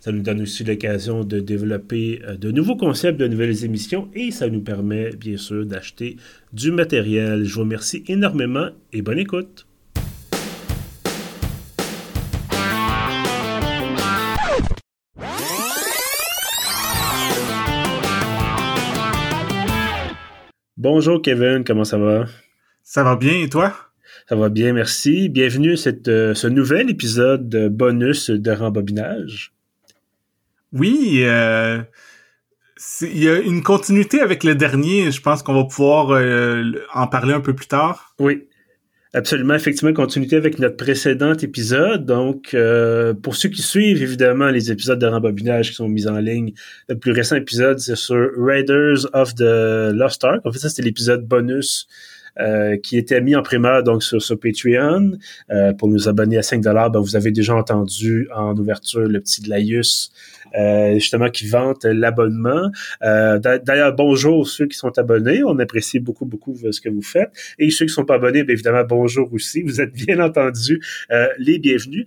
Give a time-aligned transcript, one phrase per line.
[0.00, 4.30] Ça nous donne aussi l'occasion de développer euh, de nouveaux concepts, de nouvelles émissions et
[4.30, 6.16] ça nous permet bien sûr d'acheter
[6.54, 7.44] du matériel.
[7.44, 9.66] Je vous remercie énormément et bonne écoute.
[20.78, 22.24] Bonjour Kevin, comment ça va?
[22.82, 23.76] Ça va bien et toi?
[24.30, 25.28] Ça va bien, merci.
[25.28, 29.52] Bienvenue à euh, ce nouvel épisode de bonus de rembobinage.
[30.72, 31.82] Oui, euh,
[33.02, 35.10] il y a une continuité avec le dernier.
[35.10, 38.14] Je pense qu'on va pouvoir euh, en parler un peu plus tard.
[38.18, 38.48] Oui,
[39.12, 42.06] Absolument, effectivement, continuité avec notre précédent épisode.
[42.06, 46.18] Donc, euh, pour ceux qui suivent, évidemment, les épisodes de rembobinage qui sont mis en
[46.18, 46.52] ligne,
[46.88, 50.40] le plus récent épisode, c'est sur Raiders of the Lost Ark.
[50.44, 51.88] En fait, ça, c'était l'épisode bonus
[52.38, 55.12] euh, qui était mis en primeur donc sur, sur Patreon.
[55.50, 59.42] Euh, pour nous abonner à 5 ben, vous avez déjà entendu en ouverture le petit
[59.42, 60.12] Laius
[60.58, 62.70] euh, justement qui vante l'abonnement.
[63.02, 65.42] Euh, d'ailleurs, bonjour ceux qui sont abonnés.
[65.44, 67.30] On apprécie beaucoup, beaucoup ce que vous faites.
[67.58, 69.62] Et ceux qui sont pas abonnés, bien évidemment, bonjour aussi.
[69.62, 70.80] Vous êtes bien entendu
[71.38, 72.04] les bienvenus.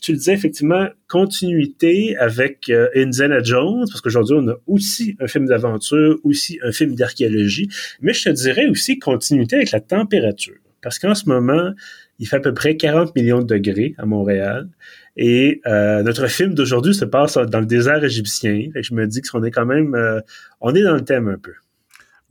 [0.00, 5.46] tu le disais, effectivement, continuité avec Indiana Jones, parce qu'aujourd'hui, on a aussi un film
[5.46, 7.68] d'aventure, aussi un film d'archéologie,
[8.00, 10.56] mais je te dirais aussi continuité avec la température.
[10.82, 11.72] Parce qu'en ce moment,
[12.18, 14.68] il fait à peu près 40 millions de degrés à Montréal.
[15.16, 18.70] Et euh, notre film d'aujourd'hui se passe dans le désert égyptien.
[18.74, 20.20] Et je me dis qu'on est quand même, euh,
[20.60, 21.52] on est dans le thème un peu.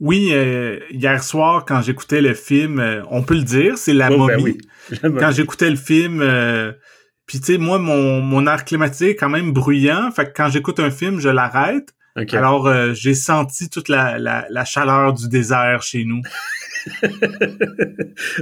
[0.00, 4.26] Oui, euh, hier soir, quand j'écoutais le film, on peut le dire, c'est la oh,
[4.26, 4.58] ben momie.
[5.00, 6.18] Quand j'écoutais le film,
[7.26, 10.10] puis tu sais, moi, mon, mon air climatique est quand même bruyant.
[10.10, 11.94] Fait que quand j'écoute un film, je l'arrête.
[12.32, 16.20] Alors, j'ai senti toute la, la, la, chaleur du désert chez nous.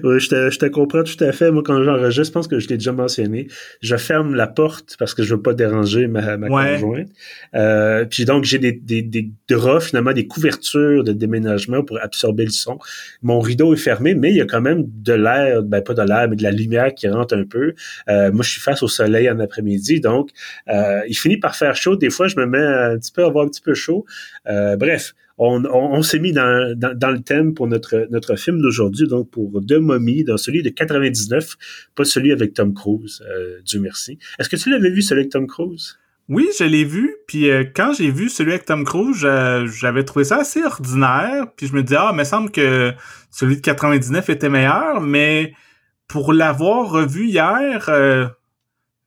[0.04, 1.50] oui, je te, je te comprends tout à fait.
[1.50, 3.48] Moi, quand j'enregistre, je pense que je l'ai déjà mentionné.
[3.80, 7.08] Je ferme la porte parce que je veux pas déranger ma, ma conjointe.
[7.54, 12.44] Euh, puis donc, j'ai des, des, des draps, finalement, des couvertures de déménagement pour absorber
[12.44, 12.78] le son.
[13.22, 16.02] Mon rideau est fermé, mais il y a quand même de l'air, ben pas de
[16.02, 17.74] l'air, mais de la lumière qui rentre un peu.
[18.08, 20.30] Euh, moi, je suis face au soleil en après-midi, donc
[20.68, 21.96] euh, il finit par faire chaud.
[21.96, 24.04] Des fois, je me mets un petit peu à avoir un petit peu chaud.
[24.48, 29.30] Euh, bref, on, s'est mis dans, dans, le thème pour notre, notre film d'aujourd'hui, donc
[29.30, 31.56] pour Deux momies, dans celui de 99,
[31.94, 34.18] pas celui avec Tom Cruise, euh, Dieu merci.
[34.38, 35.98] Est-ce que tu l'avais vu, celui avec Tom Cruise?
[36.28, 40.24] Oui, je l'ai vu, puis euh, quand j'ai vu celui avec Tom Cruise, j'avais trouvé
[40.24, 42.92] ça assez ordinaire, puis je me disais, ah, il me semble que
[43.30, 45.54] celui de 99 était meilleur, mais
[46.06, 48.26] pour l'avoir revu hier, euh,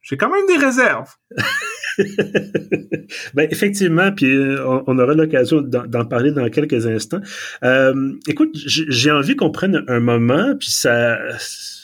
[0.02, 1.14] j'ai quand même des réserves.
[3.34, 7.22] ben, effectivement, puis euh, on, aura l'occasion d'en parler dans quelques instants.
[7.64, 11.18] Euh, écoute, j'ai envie qu'on prenne un moment, puis ça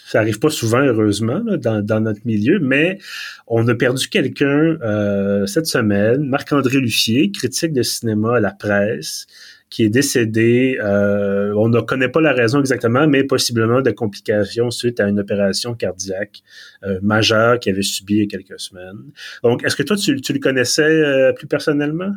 [0.09, 2.97] ça arrive pas souvent, heureusement, dans, dans, notre milieu, mais
[3.45, 9.27] on a perdu quelqu'un euh, cette semaine, Marc-André Lucier, critique de cinéma à la presse,
[9.69, 10.77] qui est décédé.
[10.81, 15.19] Euh, on ne connaît pas la raison exactement, mais possiblement de complications suite à une
[15.19, 16.41] opération cardiaque
[16.83, 18.97] euh, majeure qu'il avait subie il y a quelques semaines.
[19.43, 22.11] Donc, est-ce que toi, tu, le connaissais euh, plus personnellement?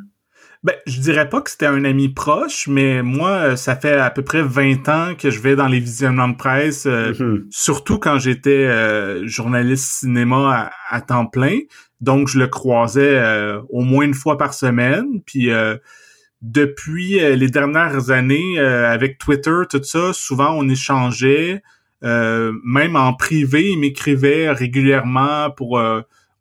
[0.62, 4.22] Ben, je dirais pas que c'était un ami proche, mais moi, ça fait à peu
[4.22, 7.46] près 20 ans que je vais dans les visionnements de presse, mm-hmm.
[7.50, 11.58] surtout quand j'étais journaliste cinéma à, à, temps plein.
[12.00, 13.20] Donc, je le croisais
[13.70, 15.20] au moins une fois par semaine.
[15.26, 15.50] Puis,
[16.42, 21.62] depuis euh, les dernières années, euh, avec Twitter, tout ça, souvent on échangeait,
[22.02, 25.80] euh, même en privé, il m'écrivait régulièrement pour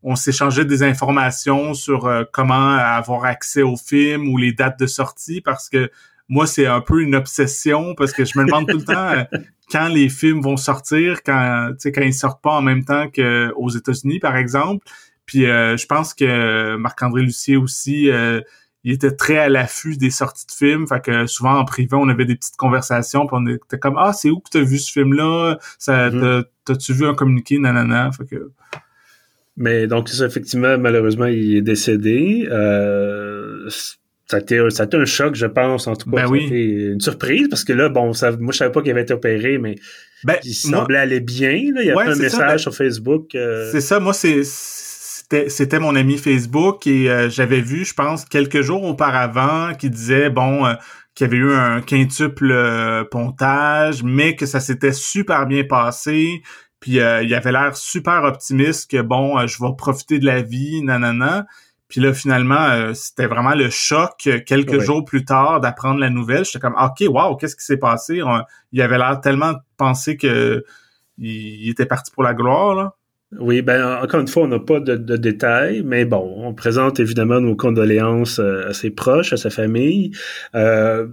[0.04, 5.42] on s'échangeait des informations sur comment avoir accès au film ou les dates de sortie
[5.42, 5.92] parce que
[6.28, 9.28] moi c'est un peu une obsession parce que je me demande tout le temps
[9.72, 13.70] quand les films vont sortir quand tu quand ils sortent pas en même temps qu'aux
[13.70, 14.84] États-Unis par exemple.
[15.28, 18.10] Puis je pense que Marc-André Lucier aussi
[18.84, 20.88] il était très à l'affût des sorties de films.
[20.88, 24.14] Fait que souvent en privé, on avait des petites conversations, puis on était comme Ah,
[24.14, 25.58] c'est où que t'as vu ce film-là?
[25.78, 26.44] Ça, mm-hmm.
[26.66, 27.60] T'as-tu vu un communiqué?
[27.60, 28.12] Nanana.
[28.12, 28.52] Fait que.
[29.58, 32.48] Mais donc, ça, effectivement, malheureusement, il est décédé.
[32.50, 36.24] Euh, ça a, été, ça a été un choc, je pense, en tout cas.
[36.24, 36.48] Ben oui.
[36.48, 39.58] une surprise, parce que là, bon, ça, moi, je savais pas qu'il avait été opéré,
[39.58, 39.76] mais
[40.24, 41.52] ben, il semblait aller bien.
[41.74, 41.82] Là.
[41.82, 43.36] Il y a un message sur Facebook.
[43.36, 44.44] Euh, c'est ça, moi, c'est
[45.32, 49.90] c'était c'était mon ami Facebook et euh, j'avais vu, je pense, quelques jours auparavant qui
[49.90, 50.74] disait bon euh,
[51.16, 56.42] qu'il y avait eu un quintuple pontage, mais que ça s'était super bien passé.
[56.80, 61.46] Puis il avait l'air super optimiste que bon, je vais profiter de la vie, nanana.
[61.90, 66.46] Puis là, finalement, c'était vraiment le choc quelques jours plus tard d'apprendre la nouvelle.
[66.46, 68.22] J'étais comme, OK, wow, qu'est-ce qui s'est passé?
[68.72, 70.64] il avait l'air tellement pensé que
[71.18, 72.96] il, était parti pour la gloire, là.
[73.40, 77.40] Oui, ben encore une fois, on n'a pas de, détails, mais bon, on présente évidemment
[77.40, 80.12] nos condoléances euh, à ses proches, à sa famille.
[80.54, 81.08] Euh,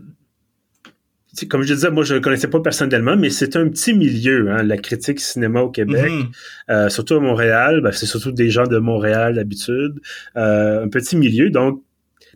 [1.49, 4.65] comme je disais, moi je ne connaissais pas personnellement, mais c'est un petit milieu, hein,
[4.65, 6.31] la critique cinéma au Québec, mm-hmm.
[6.70, 7.81] euh, surtout à Montréal.
[7.82, 10.00] Ben, c'est surtout des gens de Montréal d'habitude,
[10.35, 11.50] un petit milieu.
[11.50, 11.82] Donc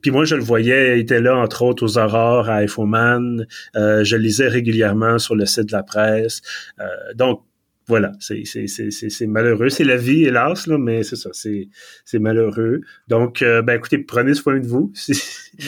[0.03, 3.47] puis moi, je le voyais, il était là, entre autres, aux aurores à Infoman.
[3.77, 6.43] Euh, je lisais régulièrement sur le site de la presse.
[6.81, 6.85] Euh,
[7.15, 7.43] donc,
[7.93, 9.69] voilà, c'est malheureux.
[9.69, 12.81] C'est la vie, hélas, là, mais c'est ça, c'est malheureux.
[13.07, 14.95] Donc, euh, ben écoutez, prenez soin de vous.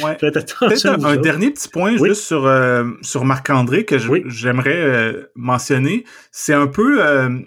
[0.02, 0.16] Ouais.
[0.24, 1.04] Attention.
[1.04, 6.04] Un, dernier petit point juste sur, euh, sur Marc-André que j'aimerais euh, mentionner.
[6.32, 7.02] C'est un peu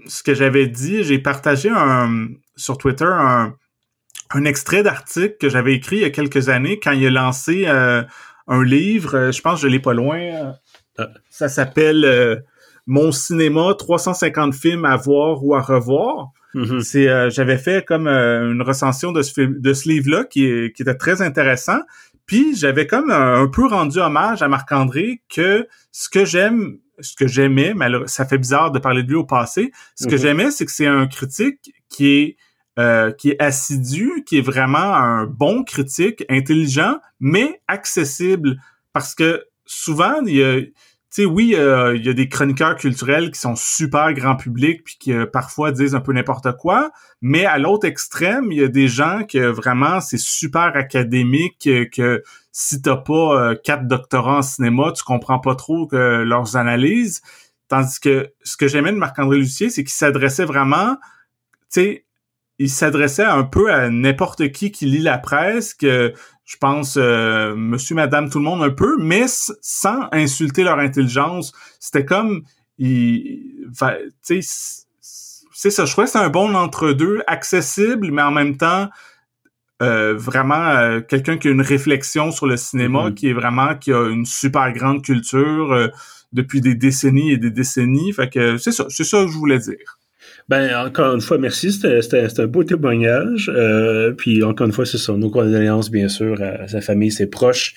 [0.05, 1.01] ce que j'avais dit.
[1.01, 3.55] J'ai partagé un, sur Twitter un,
[4.29, 7.65] un extrait d'article que j'avais écrit il y a quelques années quand il a lancé
[7.65, 9.31] un livre.
[9.31, 10.53] je pense que je l'ai pas loin.
[10.99, 11.09] Ah.
[11.31, 12.45] Ça s'appelle
[12.87, 16.31] mon cinéma, 350 films à voir ou à revoir.
[16.55, 16.81] Mm-hmm.
[16.81, 20.81] C'est, euh, j'avais fait comme euh, une recension de ce, de ce livre-là qui, qui
[20.81, 21.79] était très intéressant.
[22.25, 27.27] Puis j'avais comme un, peu rendu hommage à Marc-André que ce que j'aime, ce que
[27.27, 29.71] j'aimais, mais ça fait bizarre de parler de lui au passé.
[29.95, 30.21] Ce que mm-hmm.
[30.21, 32.37] j'aimais, c'est que c'est un critique qui est
[32.79, 38.61] euh, qui est assidu, qui est vraiment un bon critique, intelligent, mais accessible.
[38.93, 40.59] Parce que souvent, il y a,
[41.21, 45.13] sais, oui, il y a des chroniqueurs culturels qui sont super grand public puis qui
[45.13, 46.91] euh, parfois disent un peu n'importe quoi,
[47.21, 51.85] mais à l'autre extrême, il y a des gens que vraiment c'est super académique euh,
[51.91, 57.21] que si t'as pas euh, quatre doctorats en cinéma, tu comprends pas trop leurs analyses.
[57.67, 60.95] Tandis que ce que j'aimais de Marc-André Lucier, c'est qu'il s'adressait vraiment,
[61.71, 62.05] tu sais,
[62.59, 66.13] il s'adressait un peu à n'importe qui qui lit la presse, que
[66.45, 69.25] je pense, euh, monsieur, madame, tout le monde un peu, mais
[69.61, 71.51] sans insulter leur intelligence.
[71.79, 72.43] C'était comme,
[72.77, 73.67] il,
[74.25, 74.85] tu sais,
[75.51, 75.85] c'est ça.
[75.85, 78.89] Je crois que c'est un bon entre-deux, accessible, mais en même temps,
[79.81, 83.13] euh, vraiment euh, quelqu'un qui a une réflexion sur le cinéma, mm-hmm.
[83.13, 85.91] qui est vraiment, qui a une super grande culture
[86.31, 88.13] depuis des décennies et des décennies.
[88.13, 89.99] Fait que c'est ça, c'est ça que je voulais dire.
[90.49, 91.73] Ben, encore une fois, merci.
[91.73, 93.51] C'était un beau témoignage.
[93.53, 95.11] Euh, puis, encore une fois, c'est ça.
[95.11, 97.75] Nos condoléances, bien sûr, à sa famille, ses proches.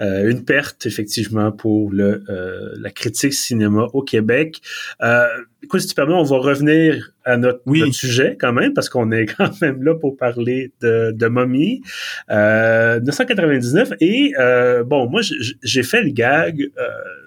[0.00, 4.60] Euh, une perte, effectivement, pour le euh, la critique cinéma au Québec.
[5.02, 5.26] Euh,
[5.64, 7.92] écoute, si tu permets, on va revenir à notre, oui.
[7.92, 11.82] sujet quand même, parce qu'on est quand même là pour parler de, de Mommy.
[12.30, 13.94] Euh, 1999.
[13.98, 15.22] Et, euh, bon, moi,
[15.64, 16.70] j'ai fait le gag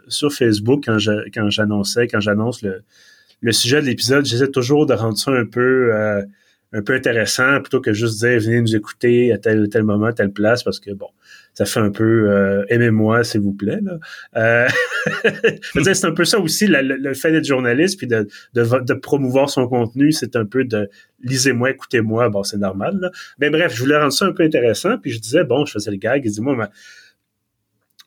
[0.07, 0.99] sur Facebook quand
[1.49, 2.81] j'annonçais, quand j'annonce le
[3.45, 6.23] le sujet de l'épisode, j'essaie toujours de rendre ça un peu euh,
[6.73, 10.31] un peu intéressant plutôt que juste dire venez nous écouter à tel tel moment, telle
[10.31, 11.09] place, parce que bon,
[11.53, 13.79] ça fait un peu euh, aimez-moi, s'il vous plaît.
[14.35, 14.67] Euh,
[15.83, 20.11] c'est un peu ça aussi, le, fait d'être journaliste puis de, de, promouvoir son contenu,
[20.11, 20.89] c'est un peu de
[21.23, 23.11] lisez-moi, écoutez-moi, bon, c'est normal.
[23.37, 25.91] Mais bref, je voulais rendre ça un peu intéressant, puis je disais, bon, je faisais
[25.91, 26.71] le gag, dis-moi, ma, mais,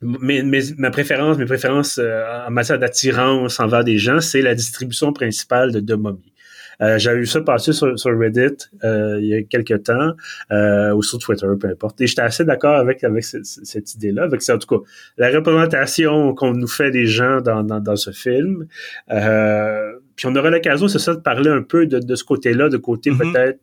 [0.01, 5.73] ma préférence, mes préférences euh, en matière d'attirance envers des gens, c'est la distribution principale
[5.73, 6.33] de, momies.
[6.81, 10.13] Euh, J'avais vu ça passer sur, sur Reddit euh, il y a quelques temps,
[10.53, 12.01] euh, ou sur Twitter, peu importe.
[12.01, 14.25] Et j'étais assez d'accord avec, avec cette, cette idée-là.
[14.25, 14.85] Avec ça, en tout cas,
[15.17, 18.69] la représentation qu'on nous fait des gens dans, dans, dans ce film.
[19.11, 22.69] Euh, puis on aura l'occasion, c'est ça, de parler un peu de, de ce côté-là,
[22.69, 23.33] de côté mm-hmm.
[23.33, 23.61] peut-être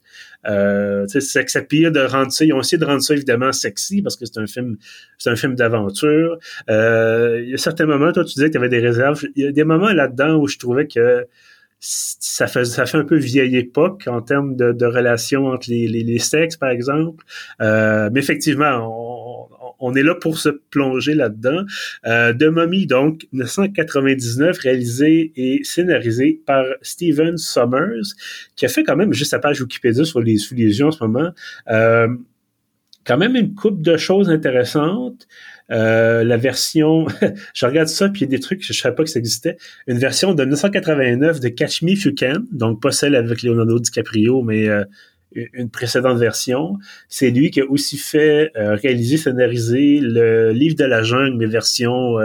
[0.47, 2.45] euh, c'est pire de rendre ça.
[2.45, 4.77] Ils ont essayé de rendre ça évidemment sexy parce que c'est un film,
[5.17, 6.37] c'est un film d'aventure.
[6.69, 9.21] Euh, il y a certains moments, toi, tu disais que tu avais des réserves.
[9.35, 11.27] Il y a des moments là-dedans où je trouvais que
[11.79, 15.87] ça fait ça fait un peu vieille époque en termes de, de relations entre les,
[15.87, 17.23] les, les sexes par exemple
[17.61, 19.04] euh, mais effectivement on,
[19.85, 21.63] on, est là pour se plonger là-dedans.
[22.05, 28.13] Euh, de Mommy donc 1999 réalisé et scénarisé par Steven Summers
[28.55, 31.03] qui a fait quand même juste sa page Wikipédia sur les sous les en ce
[31.03, 31.31] moment.
[31.69, 32.07] Euh,
[33.05, 35.27] quand même une coupe de choses intéressantes.
[35.71, 37.07] Euh, la version,
[37.53, 39.19] je regarde ça, puis il y a des trucs, je ne savais pas que ça
[39.19, 39.57] existait.
[39.87, 43.79] Une version de 1989 de Catch Me If You Can, donc pas celle avec Leonardo
[43.79, 44.83] DiCaprio, mais euh,
[45.53, 46.77] une précédente version.
[47.09, 51.45] C'est lui qui a aussi fait euh, réaliser, scénariser le livre de la jungle, mais
[51.45, 52.17] version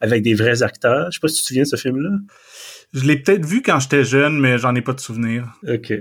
[0.00, 1.10] avec des vrais acteurs.
[1.10, 2.10] Je sais pas si tu te souviens de ce film-là.
[2.94, 5.52] Je l'ai peut-être vu quand j'étais jeune, mais j'en ai pas de souvenir.
[5.68, 5.92] OK.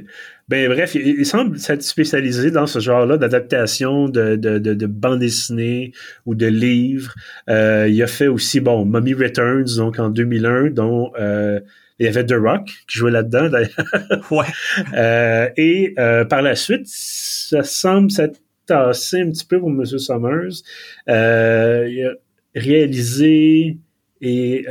[0.48, 5.20] Ben bref, il, semble s'être spécialisé dans ce genre-là d'adaptation de, de, de, de bande
[5.20, 5.92] dessinée
[6.26, 7.14] ou de livres.
[7.50, 11.60] Euh, il a fait aussi, bon, Mummy Returns, donc en 2001, dont euh,
[12.00, 14.32] il y avait The Rock qui jouait là-dedans, d'ailleurs.
[14.32, 14.46] ouais.
[14.94, 19.86] Euh, et euh, par la suite, ça semble s'être tassé un petit peu pour M.
[19.86, 20.62] Summers.
[21.10, 22.13] Euh, il a
[22.56, 23.77] réalisé
[24.20, 24.66] et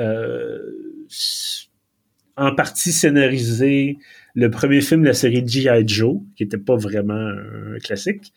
[2.37, 3.99] en partie scénarisé
[4.35, 5.89] le premier film de la série G.I.
[5.89, 8.35] Joe, qui était pas vraiment un classique,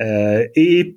[0.00, 0.96] euh, et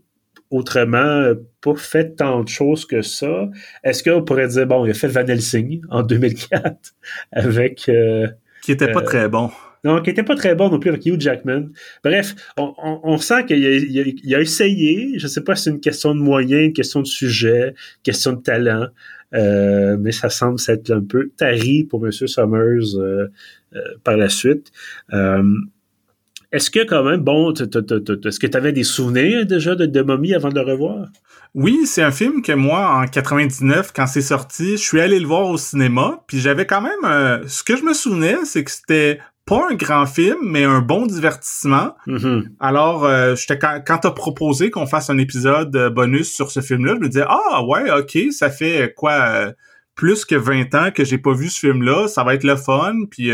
[0.52, 3.50] autrement, pas fait tant de choses que ça.
[3.84, 6.76] Est-ce qu'on pourrait dire, bon, il a fait Van Helsing en 2004
[7.32, 7.90] avec...
[7.90, 8.28] Euh,
[8.62, 9.52] qui était pas euh, très bon.
[9.84, 11.68] Non, qui était pas très bon non plus avec Hugh Jackman.
[12.04, 12.74] Bref, on,
[13.04, 15.20] on, sent qu'il a, il a, essayé.
[15.20, 18.42] Je sais pas si c'est une question de moyens, une question de sujet, question de
[18.42, 18.88] talent.
[19.36, 22.12] Euh, mais ça semble être un peu tari pour M.
[22.12, 23.28] Summers euh,
[23.76, 24.72] euh, par la suite.
[26.56, 30.34] Est-ce que quand même, bon, est-ce que tu avais des souvenirs déjà de, de Mommy
[30.34, 31.08] avant de le revoir?
[31.54, 35.28] Oui, c'est un film que moi, en 99, quand c'est sorti, je suis allé le
[35.28, 37.48] voir au cinéma, puis j'avais quand même...
[37.48, 41.06] ce que je me souvenais, c'est que c'était pas un grand film, mais un bon
[41.06, 41.96] divertissement.
[42.08, 42.48] Mm-hmm.
[42.60, 46.96] Alors, euh, quand, quand t'as proposé qu'on fasse un épisode euh, bonus sur ce film-là,
[46.96, 49.52] je me disais ah ouais, ok, ça fait quoi euh,
[49.94, 52.96] plus que 20 ans que j'ai pas vu ce film-là, ça va être le fun.
[53.10, 53.34] Puis, tu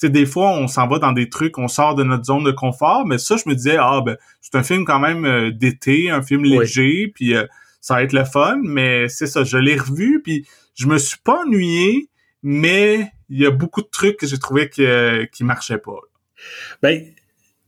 [0.00, 2.52] sais, des fois, on s'en va dans des trucs, on sort de notre zone de
[2.52, 6.22] confort, mais ça, je me disais ah ben c'est un film quand même d'été, un
[6.22, 7.34] film léger, puis
[7.80, 8.60] ça va être le fun.
[8.62, 12.08] Mais c'est ça, je l'ai revu, puis je me suis pas ennuyé,
[12.42, 15.98] mais il y a beaucoup de trucs que j'ai trouvé que, qui marchaient pas.
[16.82, 17.04] Ben,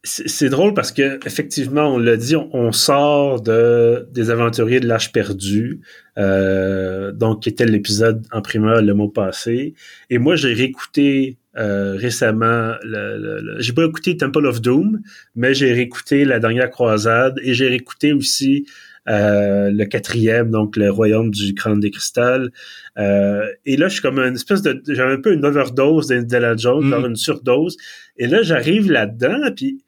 [0.04, 5.12] c'est drôle parce que effectivement, on l'a dit, on, sort de des aventuriers de l'âge
[5.12, 5.80] perdu,
[6.18, 9.75] euh, donc qui était l'épisode en primeur le mois passé.
[10.11, 15.00] Et moi, j'ai réécouté euh, récemment, le, j'ai pas écouté Temple of Doom,
[15.37, 18.66] mais j'ai réécouté La Dernière Croisade et j'ai réécouté aussi
[19.09, 22.50] euh, le quatrième, donc le royaume du crâne des cristal.
[22.99, 24.80] Euh, et là, je suis comme une espèce de...
[24.88, 27.06] J'ai un peu une overdose d'Indiana Jones, mm.
[27.06, 27.76] une surdose.
[28.16, 29.82] Et là, j'arrive là-dedans, puis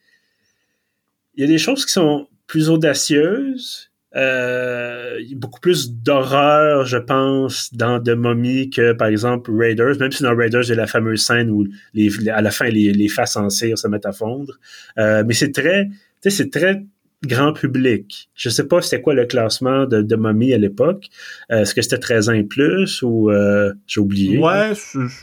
[1.37, 3.91] il y a des choses qui sont plus audacieuses.
[4.17, 9.51] Euh, il y a beaucoup plus d'horreur, je pense, dans The Mummy que, par exemple,
[9.53, 9.99] Raiders.
[9.99, 12.67] Même si dans Raiders, il y a la fameuse scène où les, à la fin,
[12.67, 14.55] les, les faces en cire se mettent à fondre.
[14.99, 15.89] Euh, mais c'est très,
[16.25, 16.85] c'est très
[17.27, 18.31] grand public.
[18.35, 21.07] Je sais pas c'était quoi le classement de, de Mommy à l'époque.
[21.51, 24.39] Euh, est-ce que c'était 13 ans et plus ou euh, j'ai oublié?
[24.39, 24.73] Ouais,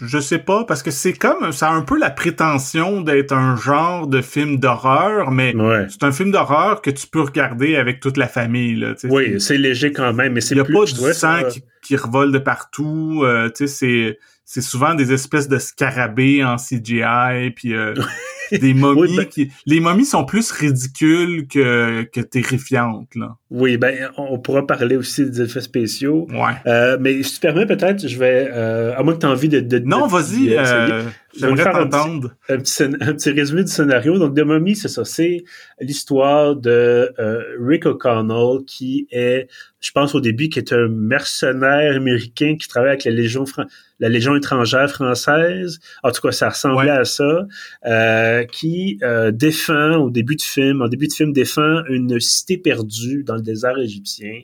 [0.02, 3.56] je, sais pas parce que c'est comme ça a un peu la prétention d'être un
[3.56, 5.54] genre de film d'horreur, mais
[5.90, 8.76] c'est un film d'horreur que tu peux regarder avec toute la famille.
[8.76, 10.64] Là, oui, c'est léger quand même, mais c'est plus...
[10.68, 13.22] Il n'y a pas du sang qui, qui, revole de partout.
[13.24, 14.18] Euh, tu sais, c'est
[14.54, 17.94] c'est souvent des espèces de scarabées en CGI, puis euh,
[18.62, 19.52] des momies ben qui...
[19.66, 23.36] Les momies sont plus ridicules que, que terrifiantes, là.
[23.50, 26.28] Oui, ben, on pourra parler aussi des effets spéciaux.
[26.32, 26.54] Ouais.
[26.68, 28.50] Euh, mais si tu permets, peut-être, je vais...
[28.54, 29.60] Euh, à moins que tu aies envie de...
[29.60, 31.04] de non, vas-y, euh,
[31.38, 32.32] j'aimerais t'entendre.
[32.48, 34.18] Un, petit, un petit résumé du scénario.
[34.18, 35.04] Donc, The Mummy, c'est ça.
[35.04, 35.44] C'est
[35.82, 37.14] l'histoire de
[37.60, 39.48] Rick O'Connell, qui est,
[39.82, 43.72] je pense au début, qui est un mercenaire américain qui travaille avec la Légion française
[44.02, 47.46] la Légion étrangère française, en tout cas ça ressemblait à ça,
[47.86, 52.58] euh, qui euh, défend au début du film, en début de film défend une cité
[52.58, 54.42] perdue dans le désert égyptien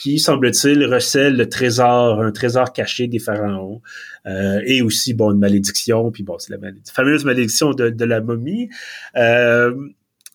[0.00, 3.82] qui, semble-t-il, recèle le trésor, un trésor caché des pharaons,
[4.24, 8.22] euh, et aussi, bon, une malédiction, puis bon, c'est la fameuse malédiction de, de la
[8.22, 8.70] momie.
[9.16, 9.74] Euh,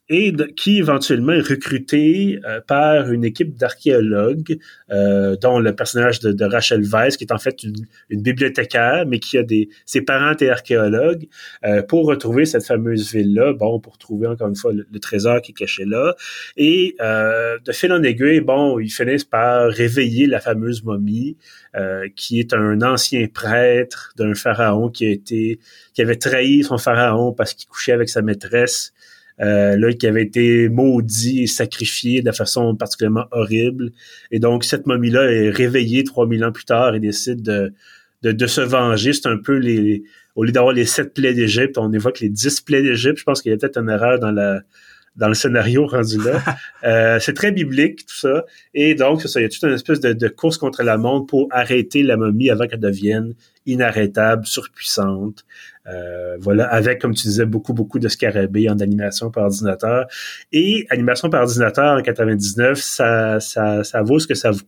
[0.07, 4.59] et qui éventuellement est recruté euh, par une équipe d'archéologues,
[4.91, 7.75] euh, dont le personnage de, Rachel Weisz, qui est en fait une,
[8.11, 11.27] bibliothécaire, mais qui a des ses parents étaient archéologues,
[11.65, 15.51] euh, pour retrouver cette fameuse ville-là, bon, pour trouver encore une fois le, trésor qui
[15.51, 16.15] est caché là.
[16.55, 21.37] Et de fil en aiguille, bon, ils finissent par réveiller la fameuse momie,
[22.15, 25.59] qui est un ancien prêtre d'un pharaon qui a été
[25.93, 28.93] qui avait trahi son pharaon parce qu'il couchait avec sa maîtresse
[29.41, 33.91] euh, là, qui avait été maudit et sacrifié de façon particulièrement horrible.
[34.31, 37.73] Et donc, cette momie-là est réveillée 3000 ans plus tard et décide de,
[38.21, 39.13] de, de se venger.
[39.13, 40.03] C'est un peu les...
[40.35, 43.19] Au lieu d'avoir les sept plaies d'Égypte, on évoque les dix plaies d'Égypte.
[43.19, 44.61] Je pense qu'il y a peut-être une erreur dans la
[45.15, 46.43] dans le scénario rendu là.
[46.83, 48.45] euh, c'est très biblique, tout ça.
[48.73, 51.27] Et donc, ça, il y a toute une espèce de, de course contre la montre
[51.27, 53.33] pour arrêter la momie avant qu'elle devienne
[53.65, 55.45] inarrêtable, surpuissante.
[55.87, 60.07] Euh, voilà, avec, comme tu disais, beaucoup, beaucoup de scarabées en animation par ordinateur.
[60.51, 64.59] Et animation par ordinateur en 99, ça, ça, ça vaut ce que ça vaut.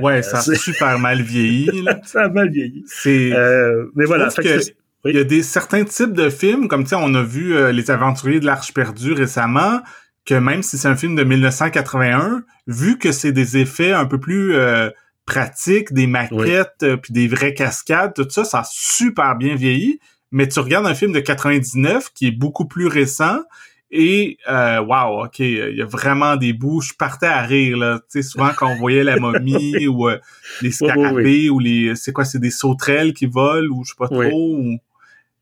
[0.00, 1.70] Ouais, ça a super mal vieilli.
[2.04, 2.84] ça a mal vieilli.
[2.86, 3.32] C'est.
[3.32, 4.28] Euh, mais voilà.
[4.28, 4.60] que
[5.04, 7.72] il y a des certains types de films, comme tu sais, on a vu euh,
[7.72, 9.80] Les Aventuriers de l'Arche perdue récemment,
[10.24, 14.18] que même si c'est un film de 1981, vu que c'est des effets un peu
[14.18, 14.90] plus euh,
[15.24, 20.00] pratiques, des maquettes, euh, puis des vraies cascades, tout ça, ça a super bien vieilli.
[20.30, 23.40] Mais tu regardes un film de 99 qui est beaucoup plus récent
[23.90, 26.82] et euh, wow, ok, il y a vraiment des bouts.
[26.82, 28.00] Je partais à rire là.
[28.00, 30.08] Tu sais, souvent quand on voyait la momie ou
[30.60, 34.08] les scarabées ou les, c'est quoi, c'est des sauterelles qui volent ou je sais pas
[34.08, 34.60] trop.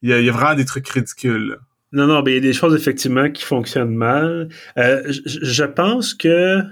[0.02, 1.59] Il y, a, vraiment des trucs ridicules.
[1.93, 4.49] Non, non, mais il y a des choses effectivement qui fonctionnent mal.
[4.76, 6.62] Euh, je, pense que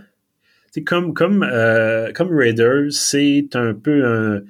[0.85, 4.43] comme comme euh, comme Raiders, c'est un peu un.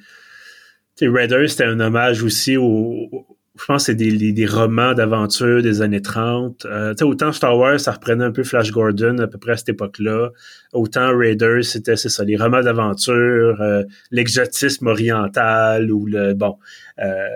[1.01, 3.09] Raiders, c'était un hommage aussi au,
[3.57, 6.65] je pense que c'est des, des, romans d'aventure des années 30.
[6.65, 9.69] Euh, autant Star Wars, ça reprenait un peu Flash Gordon à peu près à cette
[9.69, 10.31] époque-là.
[10.73, 16.59] Autant Raiders, c'était c'est ça, les romans d'aventure, euh, l'exotisme oriental ou le bon.
[16.99, 17.27] Euh,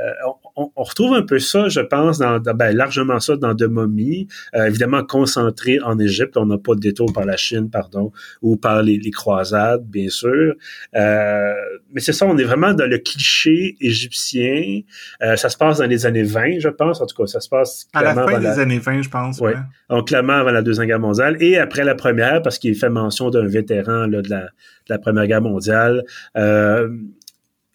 [0.58, 4.66] on, retrouve un peu ça, je pense, dans, ben, largement ça dans De Momies, euh,
[4.66, 6.36] évidemment concentré en Égypte.
[6.36, 8.12] On n'a pas de détour par la Chine, pardon,
[8.42, 10.54] ou par les, croisades, bien sûr.
[10.94, 11.54] Euh,
[11.92, 14.80] mais c'est ça, on est vraiment dans le cliché égyptien.
[15.22, 17.00] Euh, ça se passe dans les années 20, je pense.
[17.00, 19.40] En tout cas, ça se passe à la fin des années 20, je pense.
[19.40, 19.52] Oui.
[19.88, 23.30] Donc clairement avant la deuxième guerre mondiale et après la première, parce qu'il fait mention
[23.30, 24.48] d'un vétéran là, de, la, de,
[24.90, 26.04] la, première guerre mondiale.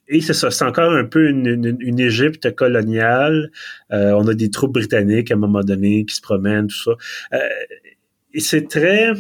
[0.09, 3.51] Euh, et c'est ça, c'est encore un peu une, une, Égypte coloniale.
[3.91, 6.91] Euh, on a des troupes britanniques à un moment donné qui se promènent, tout ça.
[7.33, 7.39] Euh,
[8.33, 9.13] et c'est très...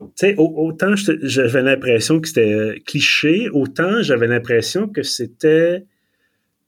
[0.00, 5.84] Tu sais, autant j'avais l'impression que c'était cliché, autant j'avais l'impression que c'était,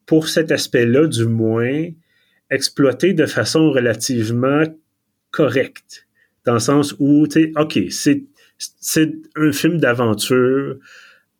[0.05, 1.87] pour cet aspect-là du moins,
[2.51, 4.65] exploité de façon relativement
[5.31, 6.07] correcte.
[6.45, 10.77] Dans le sens où, tu sais, OK, c'est un film d'aventure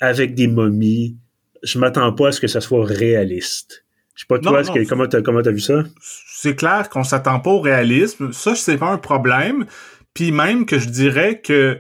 [0.01, 1.17] avec des momies,
[1.63, 3.85] je m'attends pas à ce que ça soit réaliste.
[4.15, 5.85] Je sais pas toi, que, comment t'as comment as vu ça?
[6.01, 8.33] C'est clair qu'on s'attend pas au réalisme.
[8.33, 9.67] Ça, c'est pas un problème.
[10.13, 11.79] Puis même que je dirais que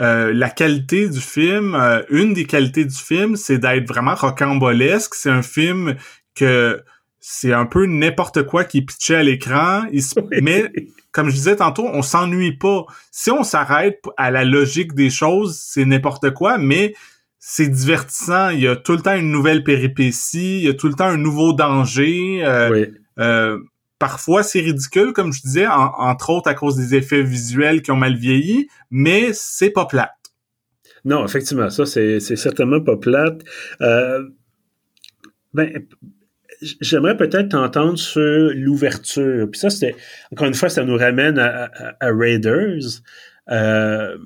[0.00, 5.14] euh, la qualité du film, euh, une des qualités du film, c'est d'être vraiment rocambolesque.
[5.14, 5.96] C'est un film
[6.34, 6.82] que
[7.20, 9.84] c'est un peu n'importe quoi qui pitché à l'écran.
[10.42, 10.72] Mais
[11.12, 12.86] comme je disais tantôt, on s'ennuie pas.
[13.10, 16.94] Si on s'arrête à la logique des choses, c'est n'importe quoi, mais
[17.38, 18.50] c'est divertissant.
[18.50, 21.06] Il y a tout le temps une nouvelle péripétie, il y a tout le temps
[21.06, 22.44] un nouveau danger.
[22.44, 22.86] Euh,
[23.18, 23.58] euh,
[23.98, 27.96] parfois, c'est ridicule, comme je disais, entre autres à cause des effets visuels qui ont
[27.96, 30.12] mal vieilli, mais c'est pas plate.
[31.04, 33.42] Non, effectivement, ça, c'est certainement pas plate.
[33.80, 34.28] Euh,
[35.54, 35.86] ben,
[36.80, 39.48] j'aimerais peut-être t'entendre sur l'ouverture.
[39.50, 39.96] Puis ça, c'était,
[40.32, 41.70] encore une fois, ça nous ramène à,
[42.00, 43.00] à Raiders.
[43.50, 44.18] Euh,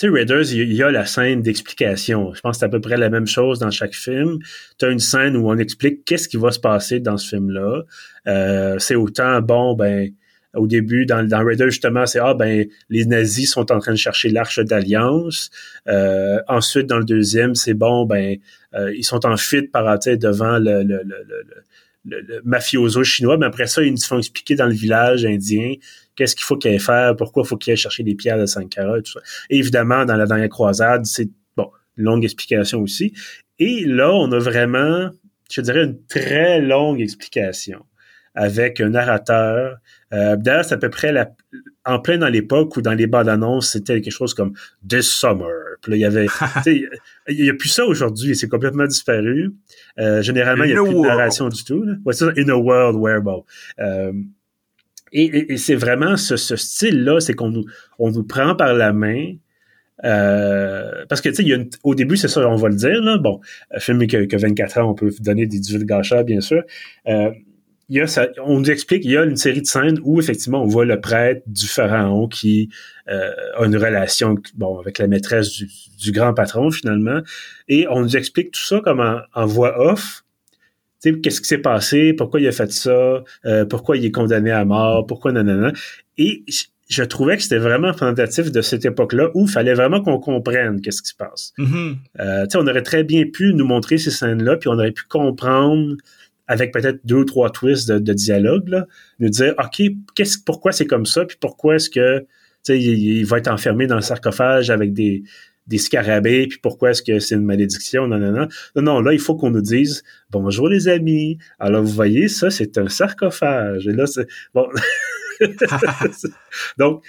[0.00, 2.32] tu sais, Raiders, il y a la scène d'explication.
[2.32, 4.38] Je pense que c'est à peu près la même chose dans chaque film.
[4.78, 7.82] Tu as une scène où on explique qu'est-ce qui va se passer dans ce film-là.
[8.26, 10.10] Euh, c'est autant, bon, ben,
[10.54, 14.30] au début, dans, Raiders, justement, c'est, ah, ben, les nazis sont en train de chercher
[14.30, 15.50] l'arche d'alliance.
[15.86, 18.38] Euh, ensuite, dans le deuxième, c'est, bon, ben,
[18.72, 21.26] euh, ils sont en fuite par, devant le, le, le,
[22.06, 25.74] le, le mafioso chinois, mais après ça, ils nous font expliquer dans le village indien
[26.20, 28.44] qu'est-ce qu'il faut qu'il aille faire, pourquoi il faut qu'il aille chercher des pierres de
[28.44, 29.20] Sankara et tout ça.
[29.48, 33.14] évidemment, dans la dernière croisade, c'est bon, une longue explication aussi.
[33.58, 35.08] Et là, on a vraiment,
[35.50, 37.86] je dirais, une très longue explication
[38.34, 39.78] avec un narrateur.
[40.12, 41.30] Euh, D'ailleurs, c'est à peu près la,
[41.86, 44.52] en plein dans l'époque où dans les bandes annonces, c'était quelque chose comme
[44.86, 45.78] This Summer.
[45.80, 46.26] Puis là, il y avait,
[47.28, 49.54] il y a plus ça aujourd'hui, c'est complètement disparu.
[49.98, 51.82] Euh, généralement, il n'y a plus de narration du tout.
[51.82, 51.94] Là.
[52.04, 53.42] Ouais, ça, in a world where, bon.
[53.78, 54.12] Euh,
[55.12, 57.64] et, c'est vraiment ce, style-là, c'est qu'on nous,
[57.98, 59.34] on nous prend par la main.
[60.04, 63.18] Euh, parce que, tu sais, au début, c'est ça, on va le dire, là.
[63.18, 63.40] Bon,
[63.78, 66.62] film que, que 24 ans, on peut donner des divulgateurs, bien sûr.
[67.08, 67.30] Euh,
[67.90, 70.62] y a ça, on nous explique, il y a une série de scènes où, effectivement,
[70.62, 72.70] on voit le prêtre du pharaon qui
[73.08, 77.20] euh, a une relation, bon, avec la maîtresse du, grand patron, finalement.
[77.68, 79.00] Et on nous explique tout ça comme
[79.34, 80.24] en voix off
[81.02, 84.64] qu'est-ce qui s'est passé, pourquoi il a fait ça, euh, pourquoi il est condamné à
[84.64, 85.72] mort, pourquoi nanana?
[86.18, 86.44] Et
[86.88, 90.80] je trouvais que c'était vraiment représentatif de cette époque-là où il fallait vraiment qu'on comprenne
[90.80, 91.52] qu'est-ce qui se passe.
[91.58, 91.96] Mm-hmm.
[92.20, 95.96] Euh, on aurait très bien pu nous montrer ces scènes-là, puis on aurait pu comprendre
[96.48, 98.86] avec peut-être deux ou trois twists de, dialogue, là,
[99.20, 99.82] nous dire, OK,
[100.16, 102.26] qu'est-ce, pourquoi c'est comme ça, puis pourquoi est-ce que
[102.68, 105.22] il, il va être enfermé dans le sarcophage avec des,
[105.66, 108.48] des scarabées, puis pourquoi est-ce que c'est une malédiction, non, non, non.
[108.76, 111.38] Non, non, là, il faut qu'on nous dise Bonjour les amis.
[111.58, 113.86] Alors, vous voyez, ça, c'est un sarcophage.
[113.86, 114.26] Et là, c'est.
[114.54, 114.66] Bon.
[116.78, 117.04] Donc,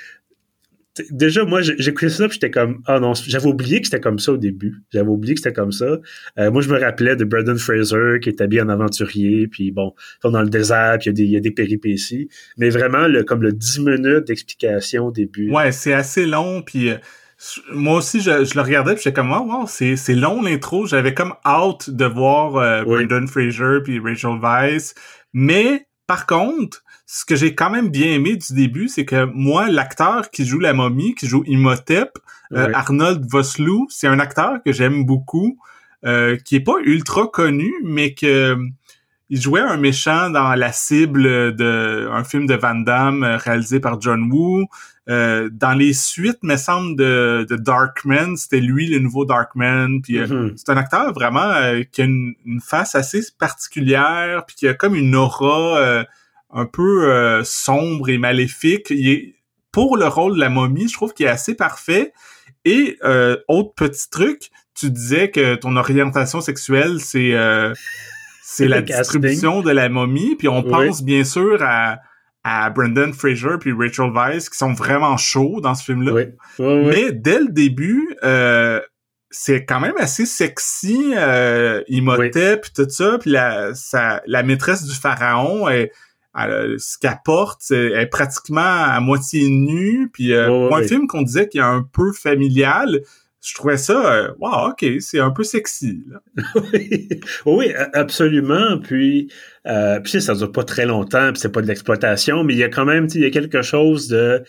[1.09, 4.33] déjà, moi, j'écoutais ça, puis j'étais comme, ah non, j'avais oublié que c'était comme ça
[4.33, 4.75] au début.
[4.91, 5.99] J'avais oublié que c'était comme ça.
[6.37, 9.93] Euh, moi, je me rappelais de Brendan Fraser, qui est habillé en aventurier, puis bon,
[10.23, 12.29] dans le désert, puis il y, a des péripéties.
[12.57, 15.51] Mais vraiment, le, comme le 10 minutes d'explication au début.
[15.51, 16.97] Ouais, c'est assez long, puis euh,
[17.73, 20.85] moi aussi, je, le regardais, puis j'étais comme, oh, wow, c'est, c'est long l'intro.
[20.85, 24.93] J'avais comme hâte de voir euh, Brendan Fraser puis Rachel Weisz.
[25.33, 29.69] Mais, par contre, ce que j'ai quand même bien aimé du début, c'est que moi,
[29.69, 32.11] l'acteur qui joue la momie, qui joue Imhotep,
[32.53, 35.57] euh, Arnold Vosloo, c'est un acteur que j'aime beaucoup,
[36.05, 38.57] euh, qui est pas ultra connu, mais que
[39.29, 43.79] il jouait un méchant dans la cible de un film de Van Damme euh, réalisé
[43.79, 44.67] par John Woo.
[45.07, 50.01] Dans les suites, me semble, de, de Darkman, c'était lui le nouveau Darkman.
[50.01, 50.53] Puis mm-hmm.
[50.55, 51.53] c'est un acteur vraiment
[51.91, 56.05] qui a une, une, face assez particulière, puis qui a comme une aura
[56.53, 58.87] un peu euh, sombre et maléfique.
[58.89, 59.35] Il est,
[59.71, 62.13] pour le rôle de la momie, je trouve qu'il est assez parfait.
[62.65, 67.73] Et euh, autre petit truc, tu disais que ton orientation sexuelle, c'est euh,
[68.43, 70.35] c'est la distribution de la momie.
[70.35, 71.99] Puis on pense bien sûr à,
[72.43, 76.25] à Brendan Fraser puis Rachel Weisz qui sont vraiment chauds dans ce film-là.
[76.59, 78.81] Mais dès le début, euh,
[79.29, 83.17] c'est quand même assez sexy, euh, Imhotep puis tout ça.
[83.19, 83.71] Puis la,
[84.25, 85.91] la maîtresse du pharaon est
[86.35, 90.09] ce qu'elle porte, elle est pratiquement à moitié nue.
[90.11, 93.01] Puis euh, pour un film qu'on disait qu'il est un peu familial,
[93.41, 96.03] je trouvais ça, euh, wow, ok, c'est un peu sexy.
[97.45, 98.77] oui, absolument.
[98.77, 99.31] Puis,
[99.65, 102.63] euh, puis ça dure pas très longtemps, puis c'est pas de l'exploitation, mais il y
[102.63, 104.43] a quand même, il y a quelque chose de,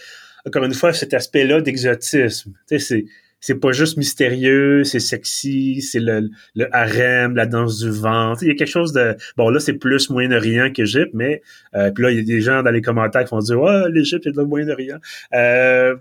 [0.46, 2.52] encore une fois, cet aspect-là d'exotisme.
[2.66, 3.06] C'est
[3.42, 8.44] c'est pas juste mystérieux, c'est sexy, c'est le, le harem, la danse du ventre.
[8.44, 9.16] Il y a quelque chose de...
[9.36, 11.42] Bon, là, c'est plus Moyen-Orient qu'Égypte, mais...
[11.74, 13.90] Euh, puis là, il y a des gens dans les commentaires qui vont dire «Ouais,
[13.90, 14.98] l'Égypte est de Moyen-Orient.
[15.34, 15.96] Euh,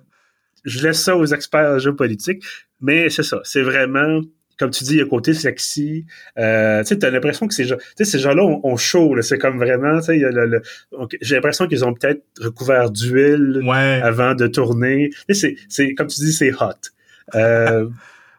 [0.64, 2.44] je laisse ça aux experts géopolitiques,
[2.80, 3.40] mais c'est ça.
[3.44, 4.22] C'est vraiment
[4.62, 6.06] comme tu dis, il y a côté sexy.
[6.38, 9.20] Euh, tu sais, l'impression que ces gens, ces gens-là ont, chaud.
[9.24, 10.22] C'est comme vraiment, tu sais,
[11.20, 13.64] j'ai l'impression qu'ils ont peut-être recouvert d'huile
[14.04, 15.10] avant de tourner.
[15.32, 16.74] C'est, c'est, comme tu dis, c'est hot.
[17.34, 17.90] Euh,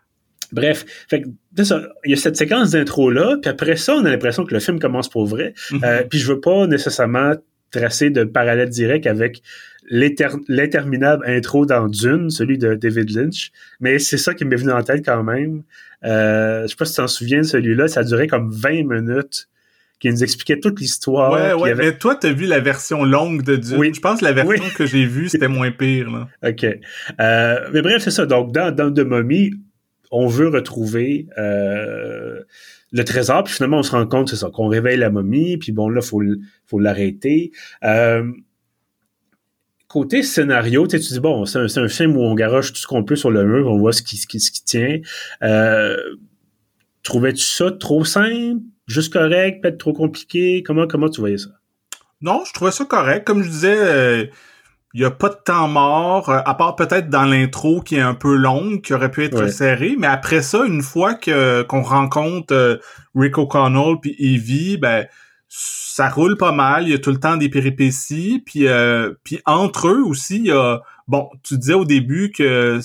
[0.52, 1.24] bref, fait
[1.56, 4.78] il y a cette séquence d'intro-là, puis après ça, on a l'impression que le film
[4.78, 5.54] commence pour vrai.
[5.72, 5.80] Mhm.
[5.82, 7.34] Euh, puis je veux pas nécessairement
[7.72, 9.42] tracer de parallèle direct avec
[9.90, 14.82] l'interminable intro dans Dune, celui de David Lynch, mais c'est ça qui m'est venu en
[14.82, 15.62] tête quand même.
[16.04, 19.48] Euh, je sais pas si tu t'en souviens celui-là, ça durait comme 20 minutes
[20.02, 21.32] qui nous expliquait toute l'histoire.
[21.32, 23.76] Ouais, ouais, mais toi, t'as vu la version longue de Dune?
[23.76, 23.92] Oui.
[23.94, 26.28] Je pense que la version que j'ai vue, c'était moins pire, là.
[26.48, 26.66] OK.
[27.20, 28.26] Euh, mais bref, c'est ça.
[28.26, 29.52] Donc, dans, dans The Mummy,
[30.10, 32.40] on veut retrouver euh,
[32.92, 35.72] le trésor, puis finalement, on se rend compte, c'est ça, qu'on réveille la momie, puis
[35.72, 36.22] bon, là, faut,
[36.66, 37.50] faut l'arrêter.
[37.84, 38.30] Euh,
[39.88, 43.16] côté scénario, tu dis, bon, c'est un, film où on garoche tout ce qu'on peut
[43.16, 45.00] sur le mur, on voit ce qui, ce qui, tient.
[45.42, 45.96] Euh,
[47.02, 48.62] Trouvais-tu ça trop simple?
[48.86, 50.62] juste correct, peut-être trop compliqué?
[50.62, 51.50] Comment, comment tu voyais ça?
[52.20, 53.26] Non, je trouvais ça correct.
[53.26, 54.30] Comme je disais,
[54.94, 57.96] il euh, n'y a pas de temps mort, euh, à part peut-être dans l'intro qui
[57.96, 59.96] est un peu longue, qui aurait pu être serrée.
[59.98, 62.76] Mais après ça, une fois que qu'on rencontre euh,
[63.14, 65.06] Rick O'Connell puis Evie, ben
[65.48, 66.84] ça roule pas mal.
[66.84, 68.42] Il y a tout le temps des péripéties.
[68.44, 68.66] Puis,
[69.22, 70.80] puis entre eux aussi, il y a...
[71.08, 72.80] Bon, tu disais au début que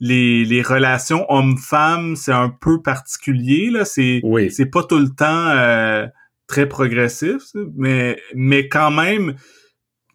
[0.00, 3.70] les, les relations hommes-femmes, c'est un peu particulier.
[3.70, 3.84] Là.
[3.84, 6.06] C'est, c'est pas tout le temps euh,
[6.46, 7.42] très progressif,
[7.76, 9.34] mais, mais quand même,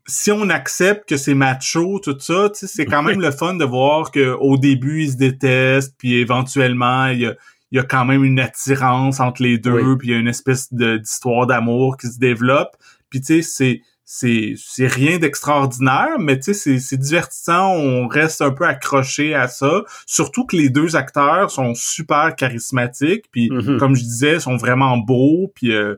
[0.07, 4.11] si on accepte que c'est macho, tout ça, c'est quand même le fun de voir
[4.11, 7.33] qu'au début, ils se détestent, puis éventuellement, il y a,
[7.71, 10.71] y a quand même une attirance entre les deux, puis il y a une espèce
[10.71, 12.75] d'histoire d'amour qui se développe.
[13.09, 18.41] Puis tu sais, c'est c'est c'est rien d'extraordinaire, mais tu sais c'est divertissant, on reste
[18.43, 19.83] un peu accroché à ça.
[20.05, 23.77] Surtout que les deux acteurs sont super charismatiques, puis mm-hmm.
[23.77, 25.95] comme je disais, sont vraiment beaux, puis euh,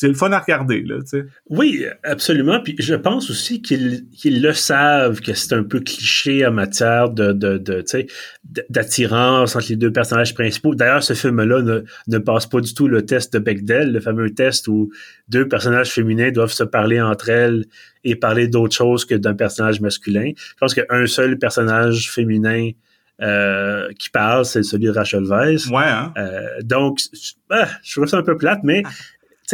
[0.00, 1.24] c'est le fun à regarder, là, tu sais.
[1.50, 2.60] Oui, absolument.
[2.62, 7.32] Puis je pense aussi qu'ils le savent que c'est un peu cliché en matière de,
[8.70, 10.76] d'attirance entre les deux personnages principaux.
[10.76, 14.30] D'ailleurs, ce film-là ne, ne passe pas du tout le test de Bechdel, le fameux
[14.32, 14.88] test où
[15.28, 17.64] deux personnages féminins doivent se parler entre elles
[18.04, 20.30] et parler d'autre chose que d'un personnage masculin.
[20.36, 22.70] Je pense qu'un seul personnage féminin
[23.20, 25.68] euh, qui parle, c'est celui de Rachel Weisz.
[25.72, 26.12] Ouais, hein?
[26.16, 27.00] euh, donc,
[27.50, 28.88] ah, je trouve ça un peu plate, mais tu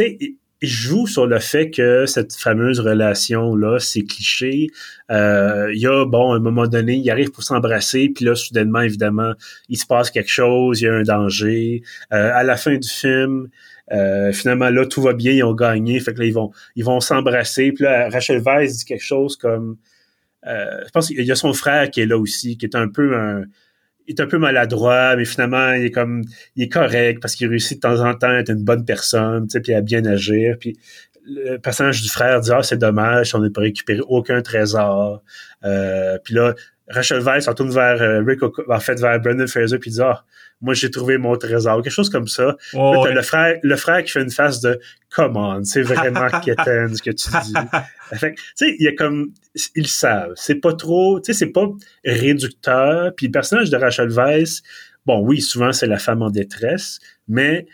[0.03, 0.17] sais,
[0.61, 4.69] il joue sur le fait que cette fameuse relation-là, c'est cliché.
[5.11, 8.35] Euh, il y a, bon, à un moment donné, il arrive pour s'embrasser, puis là,
[8.35, 9.33] soudainement, évidemment,
[9.69, 11.83] il se passe quelque chose, il y a un danger.
[12.13, 13.49] Euh, à la fin du film,
[13.91, 15.99] euh, finalement, là, tout va bien, ils ont gagné.
[15.99, 17.71] Fait que là, ils vont ils vont s'embrasser.
[17.71, 19.77] Puis là, Rachel Weisz dit quelque chose comme
[20.47, 23.17] je pense qu'il y a son frère qui est là aussi, qui est un peu
[23.17, 23.45] un
[24.07, 26.23] il est un peu maladroit, mais finalement, il est comme,
[26.55, 29.47] il est correct parce qu'il réussit de temps en temps à être une bonne personne,
[29.47, 30.57] tu puis à bien agir.
[30.59, 30.77] Puis
[31.25, 35.23] le personnage du frère dit, ah, c'est dommage, on n'a pas récupéré aucun trésor.
[35.63, 36.53] Euh, puis là,
[36.87, 40.23] Rachel Weisz tourne vers euh, Rick, en fait, vers Brendan Fraser, puis dit, ah,
[40.61, 42.55] moi j'ai trouvé mon trésor, quelque chose comme ça.
[42.73, 44.79] Oh, le frère, le frère qui fait une face de
[45.13, 47.53] Come c'est vraiment quétaine ce que tu dis.
[48.17, 49.31] fait tu sais, il y a comme
[49.75, 51.67] ils savent, c'est pas trop, tu sais, c'est pas
[52.03, 53.13] réducteur.
[53.15, 54.61] Puis le personnage de Rachel Weisz,
[55.05, 57.65] bon oui, souvent c'est la femme en détresse, mais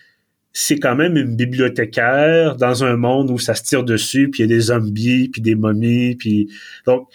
[0.54, 4.50] c'est quand même une bibliothécaire dans un monde où ça se tire dessus, puis il
[4.50, 6.50] y a des zombies, puis des momies, puis
[6.86, 7.08] donc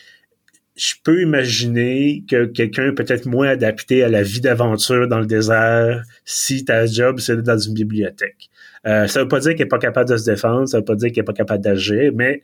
[0.77, 6.03] je peux imaginer que quelqu'un peut-être moins adapté à la vie d'aventure dans le désert
[6.25, 8.51] si ta job c'est dans une bibliothèque.
[8.87, 10.95] Euh, ça veut pas dire qu'elle est pas capable de se défendre, ça veut pas
[10.95, 12.43] dire qu'elle est pas capable d'agir, mais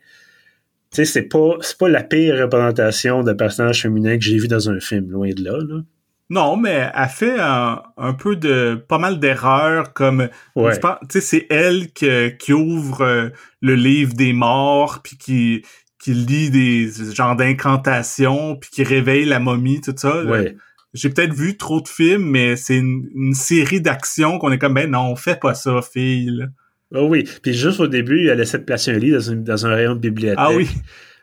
[0.90, 4.49] tu sais c'est pas c'est pas la pire représentation de personnage féminin que j'ai vu
[4.49, 5.59] dans un film, loin de là.
[5.59, 5.83] là.
[6.31, 10.62] Non, mais elle fait un, peu de pas mal d'erreurs comme tu
[11.11, 13.29] sais c'est elle qui ouvre euh,
[13.61, 15.62] le livre des morts puis qui
[16.03, 20.25] qui lit des genres d'incantations puis qui réveille la momie tout ça.
[20.25, 20.57] Ouais.
[20.95, 24.91] J'ai peut-être vu trop de films mais c'est une, série d'actions qu'on est comme ben
[24.91, 26.47] non, on fait pas ça fille.
[26.95, 29.75] Oh oui, puis juste au début, elle essaie de placer un lit dans, dans un
[29.75, 30.38] rayon de bibliothèque.
[30.38, 30.69] Ah oui.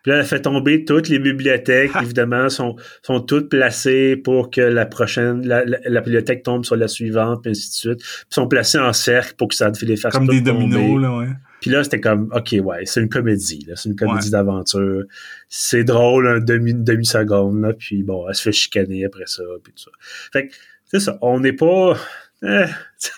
[0.02, 4.62] Puis là, elle fait tomber toutes les bibliothèques, évidemment, sont, sont toutes placées pour que
[4.62, 8.00] la prochaine, la, la, bibliothèque tombe sur la suivante, puis ainsi de suite.
[8.00, 11.28] Puis sont placées en cercle pour que ça les fasse Comme des dominos, là, ouais.
[11.62, 13.76] Puis là, c'était comme, OK, ouais, c'est une comédie, là.
[13.76, 15.04] C'est une comédie d'aventure.
[15.50, 17.74] C'est drôle, un demi, demi-seconde, là.
[17.74, 19.92] Puis bon, elle se fait chicaner après ça, puis tout ça.
[20.32, 20.54] Fait que,
[20.86, 21.18] c'est ça.
[21.22, 21.98] On n'est pas...
[22.42, 22.66] Eh,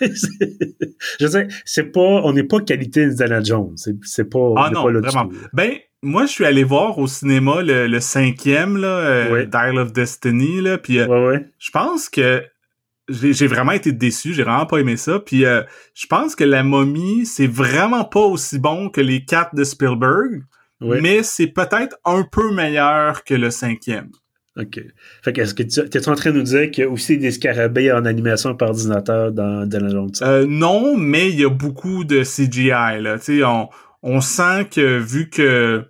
[0.00, 3.76] je sais, c'est pas, on n'est pas qualité Indiana Jones.
[4.02, 5.30] C'est pas, ah non, vraiment.
[5.52, 10.60] Ben, moi, je suis allé voir au cinéma le, cinquième, là, euh, Dial of Destiny,
[10.60, 12.42] là, puis euh, je pense que
[13.08, 15.18] j'ai vraiment été déçu, j'ai vraiment pas aimé ça.
[15.18, 15.62] Puis euh,
[15.94, 20.42] je pense que la momie, c'est vraiment pas aussi bon que les quatre de Spielberg,
[20.80, 24.10] mais c'est peut-être un peu meilleur que le cinquième.
[24.58, 24.80] OK.
[25.22, 27.30] Fait qu'est-ce que tu es en train de nous dire qu'il y a aussi des
[27.30, 30.10] scarabées en animation par ordinateur dans Indiana Jones?
[30.20, 33.18] Euh, non, mais il y a beaucoup de CGI, là.
[33.18, 33.70] Tu sais, on,
[34.02, 35.84] on sent que vu que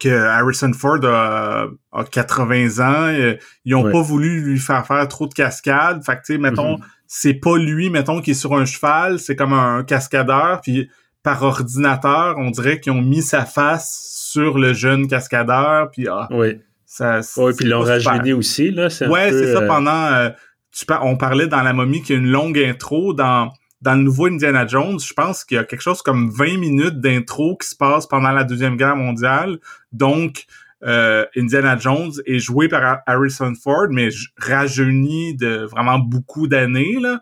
[0.00, 1.68] que Harrison Ford a,
[2.10, 6.04] 80 ans, euh, ils ont pas voulu lui faire faire trop de cascades.
[6.04, 6.84] Fait que, tu sais, mettons, mm-hmm.
[7.06, 10.90] c'est pas lui, mettons, qui est sur un cheval, c'est comme un, cascadeur, puis
[11.22, 16.28] par ordinateur, on dirait qu'ils ont mis sa face sur le jeune cascadeur, puis ah,
[16.30, 16.60] oui.
[16.84, 17.20] ça...
[17.36, 18.88] Oui, puis ils l'ont rajeuni aussi, là.
[19.08, 20.06] Ouais, c'est ça, euh, pendant...
[20.06, 20.30] Euh,
[20.72, 23.50] tu, on parlait dans La momie qu'il y a une longue intro dans
[23.86, 27.00] dans le nouveau Indiana Jones, je pense qu'il y a quelque chose comme 20 minutes
[27.00, 29.60] d'intro qui se passe pendant la Deuxième Guerre mondiale.
[29.92, 30.46] Donc,
[30.82, 36.96] euh, Indiana Jones est joué par Harrison Ford, mais rajeuni de vraiment beaucoup d'années.
[37.00, 37.20] Là.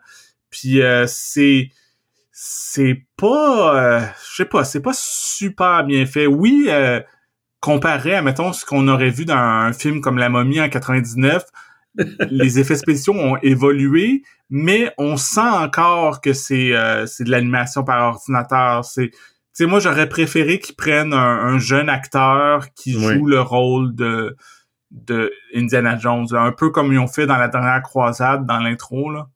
[0.49, 1.69] Puis euh, c'est
[2.33, 4.01] c'est pas euh,
[4.31, 6.27] je sais pas, c'est pas super bien fait.
[6.27, 6.71] Oui,
[7.61, 11.45] comparé à mettons ce qu'on aurait vu dans un film comme La Momie en 99,
[12.31, 18.15] les effets spéciaux ont évolué, mais on sent encore que c'est euh, de l'animation par
[18.15, 18.85] ordinateur.
[18.85, 19.11] C'est
[19.55, 24.37] sais, moi j'aurais préféré qu'ils prennent un, jeune acteur qui joue le rôle de
[24.91, 29.11] de Indiana Jones, un peu comme ils ont fait dans la dernière croisade dans l'intro
[29.11, 29.29] là.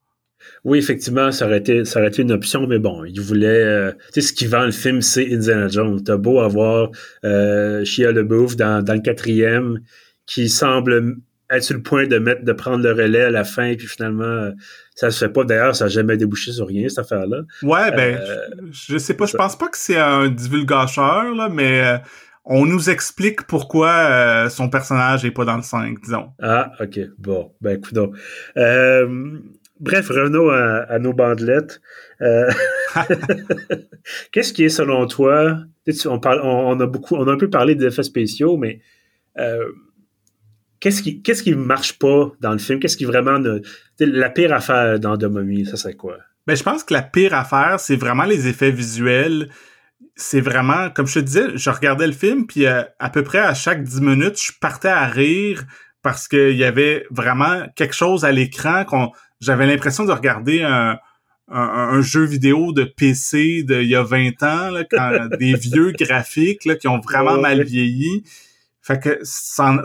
[0.65, 3.49] Oui, effectivement, ça aurait été, ça aurait été une option, mais bon, ils voulaient...
[3.49, 6.03] Euh, tu sais, ce qui vend le film, c'est Indiana Jones.
[6.03, 6.91] T'as beau avoir
[7.25, 9.81] euh, Shia LeBouf dans, dans le quatrième,
[10.27, 11.17] qui semble
[11.51, 14.25] être sur le point de mettre de prendre le relais à la fin puis finalement
[14.25, 14.51] euh,
[14.95, 15.45] ça se fait pas.
[15.45, 18.37] D'ailleurs ça n'a jamais débouché sur rien cette affaire là ouais ben euh,
[18.71, 21.97] je, sais pas je pense pas que c'est un divulgateur là mais euh,
[22.45, 26.29] on nous explique pourquoi son personnage est pas dans le 5 disons.
[26.41, 27.01] Ah ok.
[27.19, 28.15] Bon ben écoute donc.
[29.81, 31.83] Bref revenons à, nos bandelettes.
[34.33, 35.59] Qu'est-ce qui est selon toi
[36.07, 38.81] on parle on, a beaucoup on a un peu parlé des effets spéciaux mais
[40.81, 42.81] qu'est-ce qui qu'est-ce qui marche pas dans le film?
[42.81, 43.61] Qu'est-ce qui vraiment ne,
[44.01, 46.17] la pire affaire dans Mummy, ça serait quoi?
[46.47, 49.51] Ben je pense que la pire affaire, c'est vraiment les effets visuels.
[50.17, 53.39] C'est vraiment comme je te disais, je regardais le film puis euh, à peu près
[53.39, 55.65] à chaque 10 minutes, je partais à rire
[56.03, 60.99] parce qu'il y avait vraiment quelque chose à l'écran qu'on j'avais l'impression de regarder un,
[61.51, 66.65] un, jeu vidéo de PC d'il y a 20 ans, là, quand, des vieux graphiques
[66.65, 68.25] là, qui ont vraiment mal vieilli.
[68.83, 69.83] Fait que ça,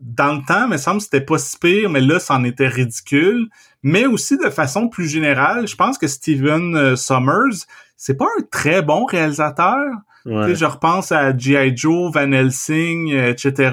[0.00, 2.68] dans le temps, il me semble que c'était pas si pire, mais là, c'en était
[2.68, 3.48] ridicule.
[3.82, 8.42] Mais aussi, de façon plus générale, je pense que Steven euh, Summers, c'est pas un
[8.50, 9.84] très bon réalisateur.
[10.24, 11.76] Je repense à G.I.
[11.76, 13.72] Joe, Van Helsing, euh, etc.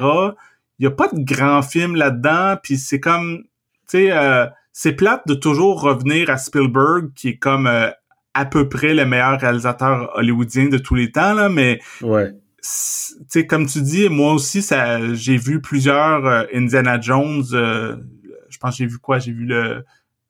[0.79, 3.43] il y a pas de grand film là-dedans, puis c'est comme,
[3.89, 7.89] tu sais, euh, c'est plate de toujours revenir à Spielberg, qui est comme euh,
[8.33, 11.79] à peu près le meilleur réalisateur hollywoodien de tous les temps, là, mais...
[12.01, 12.33] Ouais.
[12.61, 17.43] Tu sais, comme tu dis, moi aussi, ça, j'ai vu plusieurs euh, Indiana Jones.
[17.51, 19.19] je pense que j'ai vu quoi?
[19.19, 19.85] J'ai vu le...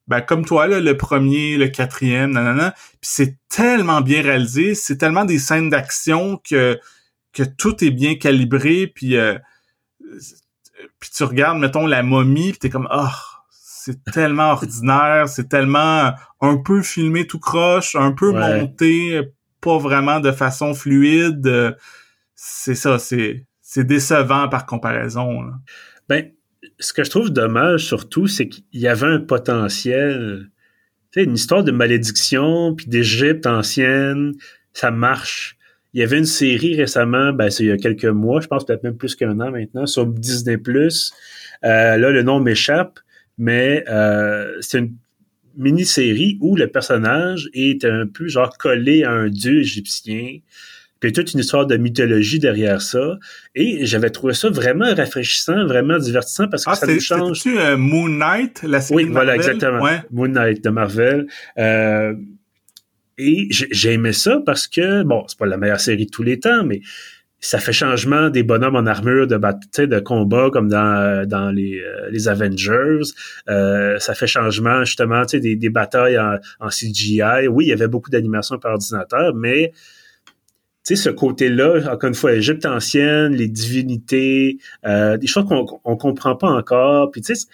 [0.08, 2.72] Ben, comme toi, là, le premier, le quatrième, nanana.
[2.72, 6.80] Puis c'est tellement bien réalisé, c'est tellement des scènes d'action que
[7.34, 9.16] que tout est bien calibré, puis
[11.00, 13.08] puis tu regardes, mettons, la momie, puis t'es comme, oh,
[13.50, 19.22] c'est tellement ordinaire, c'est tellement un peu filmé tout croche, un peu monté,
[19.62, 21.78] pas vraiment de façon fluide.
[22.38, 25.42] C'est ça, c'est c'est décevant par comparaison.
[26.08, 26.32] Ben,
[26.80, 30.50] ce que je trouve dommage surtout, c'est qu'il y avait un potentiel.
[31.12, 34.34] Tu sais, une histoire de malédiction, puis d'Égypte ancienne,
[34.72, 35.58] ça marche.
[35.94, 38.84] Il y avait une série récemment, ben, il y a quelques mois, je pense peut-être
[38.84, 40.58] même plus qu'un an maintenant, sur Disney+.
[40.66, 43.00] Euh, là, le nom m'échappe,
[43.38, 44.96] mais euh, c'est une
[45.58, 50.38] mini-série où le personnage est un peu genre collé à un dieu égyptien.
[51.00, 53.18] Puis toute une histoire de mythologie derrière ça.
[53.56, 57.40] Et j'avais trouvé ça vraiment rafraîchissant, vraiment divertissant parce que ah, ça nous change.
[57.42, 59.86] C'est euh, Moon Knight, la série Oui, voilà, exactement.
[60.12, 61.28] Moon Knight de Marvel.
[61.58, 62.14] Euh,
[63.18, 66.40] et j'ai aimé ça parce que, bon, c'est pas la meilleure série de tous les
[66.40, 66.82] temps, mais
[67.40, 72.10] ça fait changement des bonhommes en armure de de combat comme dans, dans les, euh,
[72.10, 73.02] les Avengers.
[73.48, 77.48] Euh, ça fait changement justement des, des batailles en, en, CGI.
[77.48, 79.80] Oui, il y avait beaucoup d'animation par ordinateur, mais tu
[80.96, 85.98] sais, ce côté-là, encore une fois, l'Égypte ancienne, les divinités, euh, des choses qu'on on
[85.98, 87.12] comprend pas encore.
[87.12, 87.48] Puis tu sais,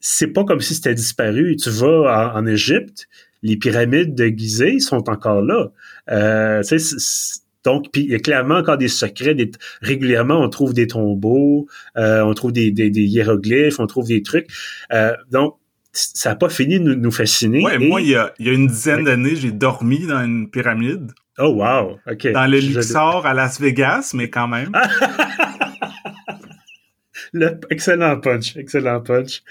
[0.00, 1.56] c'est pas comme si c'était disparu.
[1.56, 3.08] Tu vas en, en Égypte,
[3.42, 5.70] les pyramides de Gizeh sont encore là.
[6.10, 6.62] Euh,
[7.64, 9.34] donc, puis il y a clairement encore des secrets.
[9.34, 9.50] Des,
[9.82, 14.48] régulièrement, on trouve des tombeaux, euh, on trouve des, des, hiéroglyphes, on trouve des trucs.
[14.92, 15.56] Euh, donc,
[16.14, 17.62] ça n'a pas fini de nous, fasciner.
[17.62, 20.50] Ouais, moi, il y, a, il y a une dizaine d'années, j'ai dormi dans une
[20.50, 21.12] pyramide.
[21.38, 21.98] Oh, wow!
[22.10, 22.32] OK.
[22.32, 24.72] Dans le Luxor à Las Vegas, mais quand même.
[27.70, 29.42] excellent punch, excellent punch.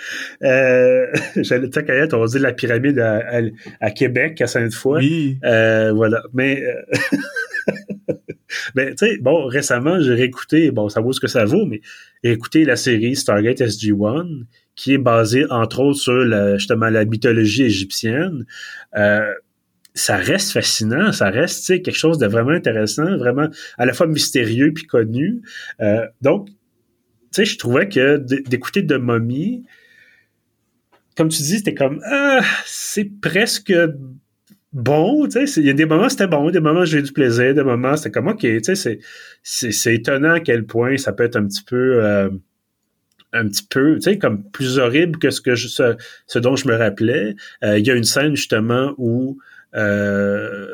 [0.44, 1.08] Euh,
[1.38, 5.00] J'allais te on dit la pyramide à, Québec, à Sainte-Foy.
[5.00, 5.40] Oui.
[5.44, 6.24] Euh, voilà.
[6.34, 7.18] Mais, euh,
[8.76, 11.82] mais tu sais, bon, récemment, j'ai réécouté, bon, ça vaut ce que ça vaut, mais
[12.24, 14.43] réécouté la série Stargate SG-1,
[14.76, 18.46] qui est basée, entre autres, sur la, justement la mythologie égyptienne.
[18.96, 19.34] Euh,
[19.93, 24.72] ça reste fascinant, ça reste quelque chose de vraiment intéressant, vraiment à la fois mystérieux
[24.72, 25.41] puis connu.
[25.82, 26.54] Euh, donc, tu
[27.32, 28.17] sais, je trouvais que
[28.48, 29.63] d'écouter de Mommy,
[31.15, 33.74] comme tu dis, c'était comme, ah, c'est presque
[34.74, 37.54] bon, tu sais, il y a des moments c'était bon, des moments j'ai du plaisir,
[37.54, 39.00] des moments c'était comme, ok, tu sais,
[39.44, 42.30] c'est étonnant à quel point ça peut être un petit peu, euh,
[43.34, 46.68] un petit peu, tu sais, comme plus horrible que ce que je, ce, dont je
[46.68, 47.36] me rappelais.
[47.64, 49.38] Euh, il y a une scène justement où
[49.76, 50.68] euh,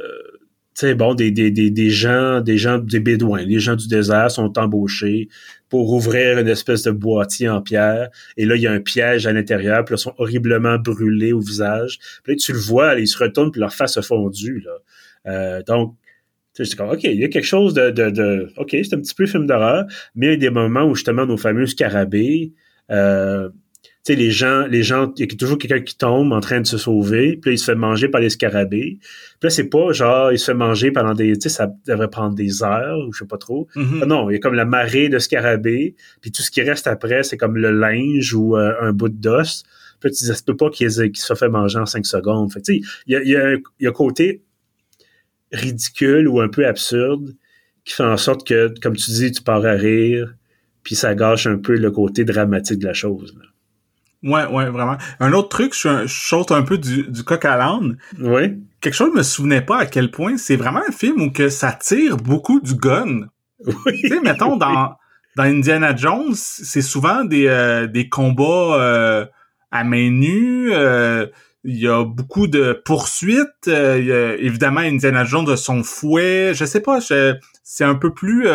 [0.76, 3.88] tu sais, bon, des, des, des, des gens, des gens, des bédouins, les gens du
[3.88, 5.30] désert sont embauchés
[5.74, 8.12] pour ouvrir une espèce de boîtier en pierre.
[8.38, 11.34] Et là, il y a un piège à l'intérieur, puis là, ils sont horriblement brûlés
[11.34, 11.98] au visage.
[12.24, 14.78] Puis là, tu le vois, ils se retournent, puis leur face a fondu, là.
[15.26, 15.96] Euh, donc,
[16.54, 19.16] sais, comme, OK, il y a quelque chose de, de, de OK, c'est un petit
[19.16, 22.54] peu film d'horreur, mais il y a des moments où, justement, nos fameux scarabées,
[22.92, 23.50] euh,
[24.04, 26.68] sais, les gens, les gens, il y a toujours quelqu'un qui tombe en train de
[26.68, 28.98] se sauver, puis là, il se fait manger par les scarabées.
[29.00, 32.10] Puis là, c'est pas genre, il se fait manger pendant des, tu sais, ça devrait
[32.10, 33.68] prendre des heures, ou je sais pas trop.
[33.76, 34.00] Mm-hmm.
[34.02, 36.88] Ah non, il y a comme la marée de scarabées, puis tout ce qui reste
[36.88, 39.64] après, c'est comme le linge ou euh, un bout d'os.
[40.00, 42.52] Puis là, tu dis, ça peut pas qu'il se fait manger en cinq secondes.
[42.52, 44.42] Fait tu sais, il y a, y a, a côté
[45.54, 47.36] ridicule ou un peu absurde
[47.86, 50.36] qui fait en sorte que, comme tu dis, tu pars à rire,
[50.84, 53.34] puis ça gâche un peu le côté dramatique de la chose.
[53.38, 53.53] Là.
[54.24, 54.98] Ouais, ouais, vraiment.
[55.20, 57.98] Un autre truc, je, saute un peu du, du coq à l'âne.
[58.20, 58.58] Oui.
[58.80, 61.50] Quelque chose, je me souvenais pas à quel point c'est vraiment un film où que
[61.50, 63.28] ça tire beaucoup du gun.
[63.66, 64.02] Oui.
[64.02, 64.96] Tu sais, mettons, dans,
[65.36, 69.26] dans Indiana Jones, c'est souvent des, euh, des combats euh,
[69.72, 70.74] à main nue.
[70.74, 71.28] Euh,
[71.66, 73.68] il y a beaucoup de poursuites.
[73.68, 76.52] il y a, évidemment, Indiana Jones de son fouet.
[76.54, 78.48] Je sais pas, c'est un peu plus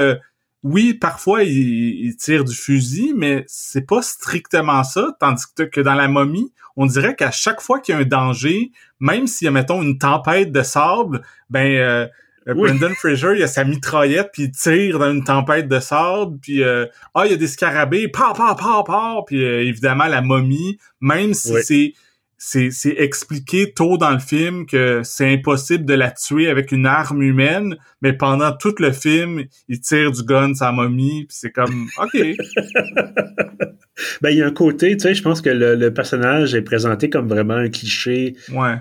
[0.65, 5.17] oui, parfois il, tire du fusil, mais c'est pas strictement ça.
[5.21, 8.73] Tandis que dans la momie, on dirait qu'à chaque fois qu'il y a un danger,
[9.01, 12.07] même s'il y a mettons une tempête de sable, ben euh,
[12.49, 16.39] euh, Brendan Fraser, il a sa mitraillette puis il tire dans une tempête de sable,
[16.41, 20.23] puis euh, ah il y a des scarabées, pa pa pa pa, puis évidemment la
[20.23, 21.93] momie, même si c'est
[22.39, 27.23] c'est expliqué tôt dans le film que c'est impossible de la tuer avec une arme
[27.23, 31.89] humaine, mais pendant tout le film, il tire du gun sa momie, puis c'est comme
[31.99, 32.17] OK.
[34.23, 37.11] ben il y a un côté, tu sais, je pense que le, personnage est présenté
[37.11, 38.37] comme vraiment un cliché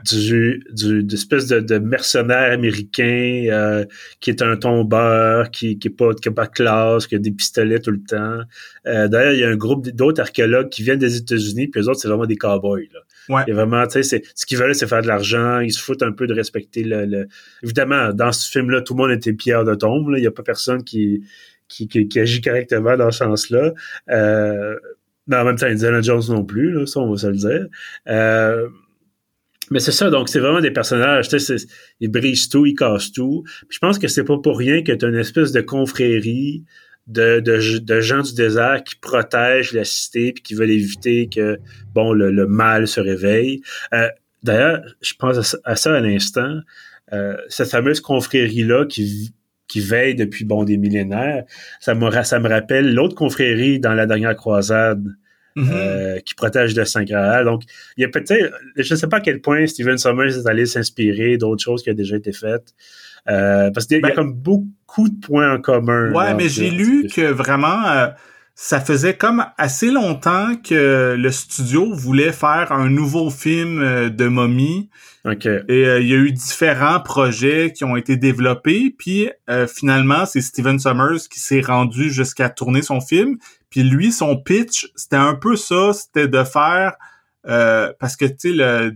[0.09, 3.86] du du d'espèce de, de mercenaire américain euh,
[4.20, 7.20] qui est un tombeur, qui qui est pas qui a pas de classe, qui a
[7.20, 8.39] des pistolets tout le temps.
[8.88, 11.88] Euh, d'ailleurs, il y a un groupe d'autres archéologues qui viennent des États-Unis, puis les
[11.88, 12.99] autres c'est vraiment des cowboys là.
[13.30, 13.43] Ouais.
[13.47, 15.59] Et vraiment, tu sais, ce qu'ils veulent, c'est faire de l'argent.
[15.59, 17.28] Ils se foutent un peu de respecter le.
[17.61, 20.13] Évidemment, dans ce film-là, tout le monde était pierre de tombe.
[20.15, 21.24] Il n'y a pas personne qui,
[21.68, 23.74] qui, qui, agit correctement dans ce sens-là.
[24.09, 24.76] Euh,
[25.28, 27.67] mais en même temps, Indiana Jones non plus, là, ça, on va se le dire.
[28.07, 28.67] Euh,
[29.69, 31.55] mais c'est ça, donc c'est vraiment des personnages, tu sais,
[31.99, 33.43] ils brisent tout, ils cassent tout.
[33.67, 36.63] Puis je pense que c'est pas pour rien que tu une espèce de confrérie
[37.07, 41.57] de, de, de, gens du désert qui protègent la cité puis qui veulent éviter que
[41.93, 43.61] bon le, le mal se réveille.
[43.93, 44.07] Euh,
[44.43, 46.59] D'ailleurs, je pense à, ça à l'instant.
[47.13, 49.34] Euh, cette fameuse confrérie-là qui,
[49.68, 51.43] qui veille depuis bon des millénaires,
[51.80, 55.03] ça me, ça me rappelle l'autre confrérie dans la dernière croisade.
[55.55, 55.72] Mm-hmm.
[55.72, 57.45] Euh, qui protège le Saint Graal.
[57.45, 57.63] Donc,
[57.97, 60.68] il y a peut-être, je ne sais pas à quel point Steven Summers est allé
[60.68, 62.76] s'inspirer d'autres choses qui ont déjà été faites.
[63.28, 66.13] Euh, parce qu'il y a ben comme beaucoup de points en commun.
[66.13, 68.07] Ouais, mais j'ai lu que vraiment, euh,
[68.60, 74.26] ça faisait comme assez longtemps que le studio voulait faire un nouveau film euh, de
[74.26, 74.89] momie.
[75.26, 75.60] Okay.
[75.68, 78.95] Et il y a eu différents projets qui ont été développés.
[78.97, 79.30] Puis
[79.68, 83.38] finalement, c'est Steven Summers qui s'est rendu jusqu'à tourner son film.
[83.70, 86.93] Puis lui, son pitch, c'était un peu ça, c'était de faire...
[87.43, 88.93] parce que, tu sais, le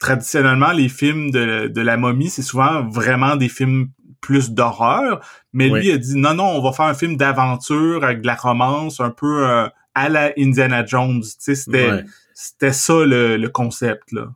[0.00, 3.90] traditionnellement, les films de, de la momie, c'est souvent vraiment des films
[4.20, 5.20] plus d'horreur.
[5.52, 8.34] Mais lui a dit non, non, on va faire un film d'aventure avec de la
[8.34, 11.22] romance, un peu euh, à la Indiana Jones.
[11.38, 12.04] C'était
[12.34, 14.28] c'était ça le, concept là.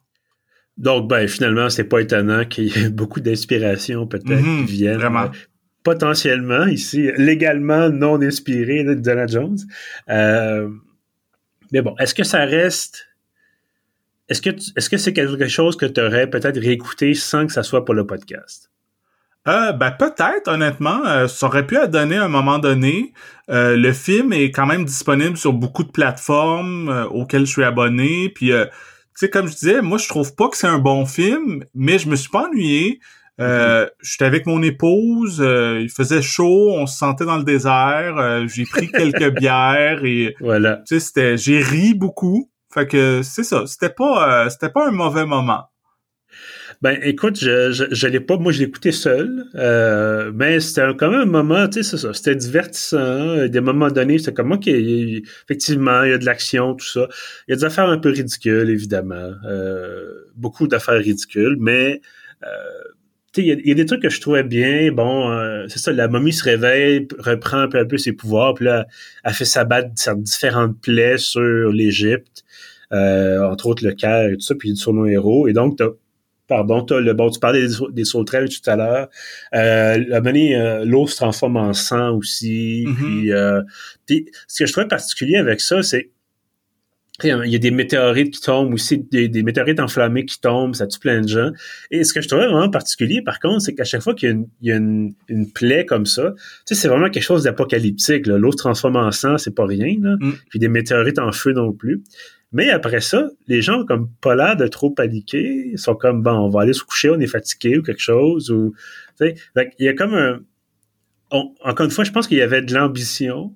[0.78, 4.66] Donc ben finalement, c'est pas étonnant qu'il y ait beaucoup d'inspiration peut-être mm-hmm.
[4.66, 4.98] qui viennent.
[4.98, 5.24] Vraiment.
[5.24, 5.28] Euh,
[5.82, 9.58] potentiellement ici, légalement non inspiré d'Indiana Jones.
[10.08, 10.68] Euh,
[11.72, 13.08] mais bon, est-ce que ça reste
[14.28, 17.62] est-ce que est-ce que c'est quelque chose que tu aurais peut-être réécouté sans que ça
[17.62, 18.70] soit pour le podcast?
[19.48, 23.12] Euh, ben peut-être, honnêtement, euh, ça aurait pu donner à un moment donné.
[23.50, 27.64] Euh, le film est quand même disponible sur beaucoup de plateformes euh, auxquelles je suis
[27.64, 28.28] abonné.
[28.28, 28.54] Puis, tu
[29.14, 32.08] sais, comme je disais, moi je trouve pas que c'est un bon film, mais je
[32.08, 33.00] me suis pas ennuyé.
[33.38, 33.90] Mm-hmm.
[34.02, 38.46] J'étais avec mon épouse, il faisait chaud, on se sentait dans le désert.
[38.46, 40.76] j'ai pris quelques bières et voilà.
[40.86, 42.52] Tu sais, c'était, j'ai ri beaucoup.
[42.72, 43.66] Fait que c'est ça.
[43.66, 45.64] C'était pas, euh, c'était pas un mauvais moment.
[46.82, 50.82] Ben, écoute, je, je, je l'ai pas, moi je l'ai écouté seul, euh, mais c'était
[50.98, 53.46] quand même un moment, tu sais, c'est ça, c'était divertissant.
[53.46, 57.06] Des moments donnés, c'était comme, ok, effectivement, il y a de l'action, tout ça.
[57.46, 59.32] Il y a des affaires un peu ridicules, évidemment.
[59.44, 62.00] Euh, beaucoup d'affaires ridicules, mais
[62.44, 62.48] euh,
[63.36, 64.92] il y, a des trucs que je trouvais bien.
[64.92, 68.54] Bon, euh, c'est ça, la momie se réveille, reprend un peu, un peu ses pouvoirs,
[68.54, 68.86] puis là,
[69.24, 72.44] elle fait s'abattre différentes plaies sur l'Égypte,
[72.92, 75.48] euh, entre autres le Caire et tout ça, puis sur nos héros.
[75.48, 75.88] Et donc, t'as,
[76.52, 79.08] pardon, t'as le bon, tu parlais des, des sauterelles tout à l'heure.
[79.54, 82.84] Euh, euh, l'eau se transforme en sang aussi.
[82.86, 82.94] Mm-hmm.
[82.94, 83.62] Puis, euh,
[84.06, 86.10] puis, ce que je trouvais particulier avec ça, c'est
[87.24, 90.98] il y a des météorites qui tombent aussi, des, météorites enflammées qui tombent, ça tue
[90.98, 91.50] plein de gens.
[91.90, 94.72] Et ce que je trouvais vraiment particulier, par contre, c'est qu'à chaque fois qu'il y
[94.72, 95.14] a, une,
[95.54, 96.32] plaie comme ça,
[96.66, 98.26] tu sais, c'est vraiment quelque chose d'apocalyptique.
[98.26, 99.94] L'eau se transforme en sang, c'est pas rien.
[100.00, 100.16] Là.
[100.18, 100.32] Mm.
[100.50, 102.02] Puis des météorites en feu non plus.
[102.52, 105.70] Mais après ça, les gens ont comme pas l'air de trop paniquer.
[105.72, 108.50] Ils sont comme, bon, on va aller se coucher, on est fatigué ou quelque chose.
[108.50, 108.74] Ou,
[109.20, 109.34] il
[109.78, 110.40] y a comme un...
[111.30, 113.54] encore une fois, je pense qu'il y avait de l'ambition,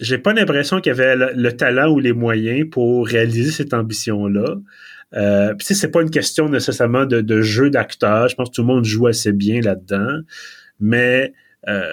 [0.00, 4.56] j'ai pas l'impression qu'il y avait le, talent ou les moyens pour réaliser cette ambition-là.
[5.14, 8.28] Euh, Puis c'est pas une question nécessairement de, jeu d'acteur.
[8.28, 10.20] Je pense que tout le monde joue assez bien là-dedans,
[10.80, 11.32] mais
[11.68, 11.92] euh,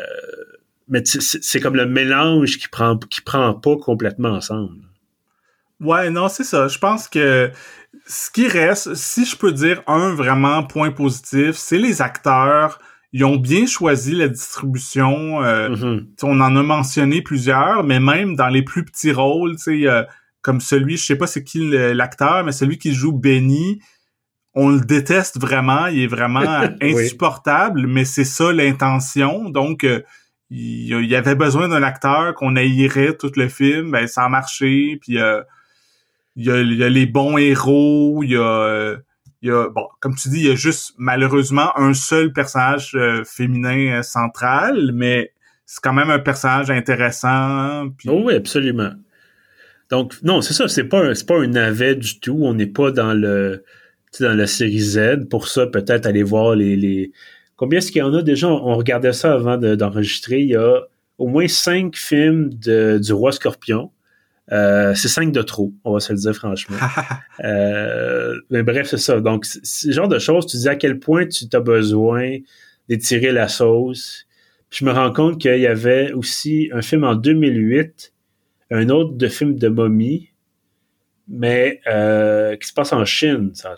[0.90, 4.76] mais c'est comme le mélange qui prend qui prend pas complètement ensemble.
[5.80, 6.68] Ouais, non, c'est ça.
[6.68, 7.52] Je pense que
[8.06, 12.80] ce qui reste, si je peux dire un vraiment point positif, c'est les acteurs
[13.14, 15.44] ils ont bien choisi la distribution.
[15.44, 16.08] Euh, mm-hmm.
[16.24, 20.04] On en a mentionné plusieurs, mais même dans les plus petits rôles, euh,
[20.42, 23.80] comme celui, je sais pas c'est qui l'acteur, mais celui qui joue Benny,
[24.56, 25.86] on le déteste vraiment.
[25.88, 26.42] Il est vraiment
[26.82, 29.50] insupportable, mais c'est ça l'intention.
[29.50, 30.02] Donc, euh,
[30.50, 33.92] il, y avait besoin d'un acteur qu'on haïrait tout le film.
[33.92, 34.98] Ben, ça a marché.
[35.02, 35.18] Puis,
[36.36, 36.52] il y,
[36.84, 38.24] a, les bons héros.
[38.24, 38.98] Il y a
[39.44, 43.24] y a, bon, comme tu dis, il y a juste malheureusement un seul personnage euh,
[43.26, 45.34] féminin euh, central, mais
[45.66, 47.88] c'est quand même un personnage intéressant.
[48.08, 48.92] Oh oui, absolument.
[49.90, 52.40] Donc, non, c'est ça, c'est pas, un, pas un navet du tout.
[52.42, 53.64] On n'est pas dans le
[54.20, 55.28] dans la série Z.
[55.30, 56.76] Pour ça, peut-être aller voir les.
[56.76, 57.12] les...
[57.56, 58.22] Combien est-ce qu'il y en a?
[58.22, 58.48] Déjà?
[58.48, 60.40] On regardait ça avant d'enregistrer.
[60.40, 60.82] il y a
[61.18, 63.92] au moins cinq films de, du Roi Scorpion.
[64.52, 66.78] Euh, c'est cinq de trop, on va se le dire franchement.
[67.44, 69.22] euh, mais bref, c'est ça.
[69.22, 72.38] Donc, ce genre de choses, tu dis à quel point tu as besoin
[72.90, 74.26] d'étirer la sauce.
[74.70, 78.14] je me rends compte qu'il y avait aussi un film en 2008
[78.74, 80.32] un autre de film de momie,
[81.28, 83.78] mais euh, qui se passe en Chine, ça.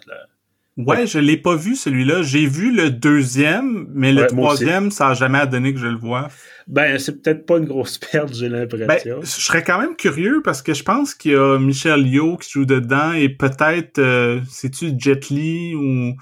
[0.77, 2.21] Ouais, je l'ai pas vu celui-là.
[2.21, 6.27] J'ai vu le deuxième, mais le troisième, ça a jamais donné que je le vois.
[6.67, 8.87] Ben, c'est peut-être pas une grosse perte, j'ai l'impression.
[8.87, 12.37] Ben, je serais quand même curieux parce que je pense qu'il y a Michel Yeoh
[12.37, 16.15] qui joue dedans et peut-être, euh, c'est-tu Jet Li ou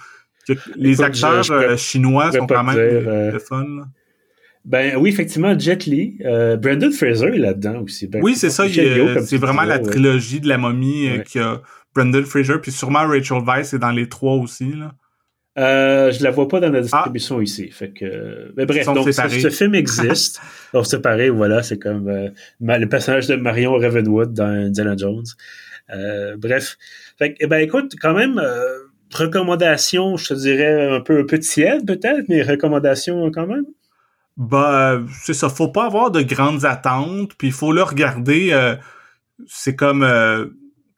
[0.76, 3.64] les acteurs euh, chinois sont quand même de fun.
[3.64, 3.86] Là.
[4.66, 6.18] Ben oui, effectivement, Jet Li.
[6.24, 8.08] Euh, Brandon Fraser est là-dedans aussi.
[8.08, 8.66] Ben, oui, c'est ça.
[8.68, 11.62] C'est vraiment la trilogie de la momie euh, qui a
[11.96, 14.74] Brandon Fraser, puis sûrement Rachel Weisz est dans les trois aussi.
[14.74, 14.94] Là.
[15.60, 17.44] Euh, je la vois pas dans la distribution ah.
[17.44, 17.70] ici.
[17.70, 20.42] Fait que, mais bref, donc ce, film existe.
[20.74, 22.30] Donc séparé, voilà, c'est comme euh,
[22.60, 25.26] le personnage de Marion Ravenwood dans Indiana Jones.
[25.92, 26.78] Euh, bref,
[27.20, 28.42] fait que, eh ben écoute, quand même,
[29.14, 33.66] recommandations, je te dirais un peu un peu tiède peut-être, mais recommandations quand même.
[34.38, 35.50] Bah, c'est ça.
[35.50, 38.50] Faut pas avoir de grandes attentes, puis il faut le regarder.
[38.52, 38.76] Euh,
[39.48, 40.48] c'est comme, euh,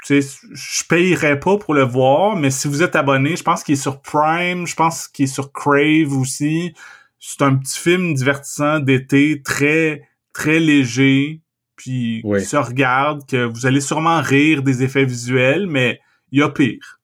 [0.09, 3.81] je payerais pas pour le voir, mais si vous êtes abonné, je pense qu'il est
[3.81, 6.73] sur Prime, je pense qu'il est sur Crave aussi.
[7.19, 11.41] C'est un petit film divertissant d'été, très, très léger,
[11.75, 15.99] puis qui se regarde, que vous allez sûrement rire des effets visuels, mais
[16.31, 16.99] il y a pire.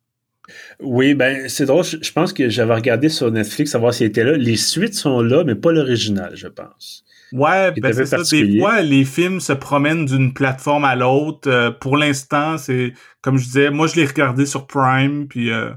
[0.80, 1.84] Oui, ben c'est drôle.
[1.84, 4.34] Je, pense que j'avais regardé sur Netflix savoir s'il était là.
[4.34, 7.04] Les suites sont là, mais pas l'original, je pense.
[7.34, 8.18] Ouais, ben c'est ça.
[8.24, 11.50] Des fois, les films se promènent d'une plateforme à l'autre.
[11.50, 15.52] Euh, pour l'instant, c'est comme je disais, moi je l'ai regardé sur Prime, puis.
[15.52, 15.72] Euh,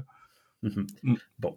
[0.63, 0.87] mhm.
[1.03, 1.15] mm.
[1.39, 1.55] Bon.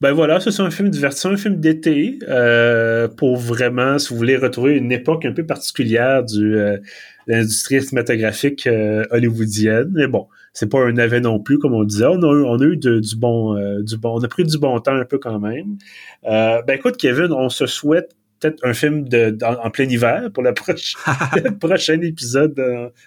[0.00, 4.38] Ben voilà, c'est un film divertissant, un film d'été euh, pour vraiment, si vous voulez
[4.38, 6.80] retrouver une époque un peu particulière du de
[7.26, 8.66] l'industrie cinématographique
[9.10, 9.90] hollywoodienne.
[9.94, 12.06] Mais bon, c'est pas un navet non plus, comme on disait.
[12.06, 14.58] On a eu, on a eu du bon, euh, du bon, on a pris du
[14.58, 15.78] bon temps un peu quand même.
[16.24, 20.42] Euh, ben écoute, Kevin, on se souhaite peut-être un film de, en, plein hiver pour
[20.44, 20.52] le,
[21.58, 22.58] prochain épisode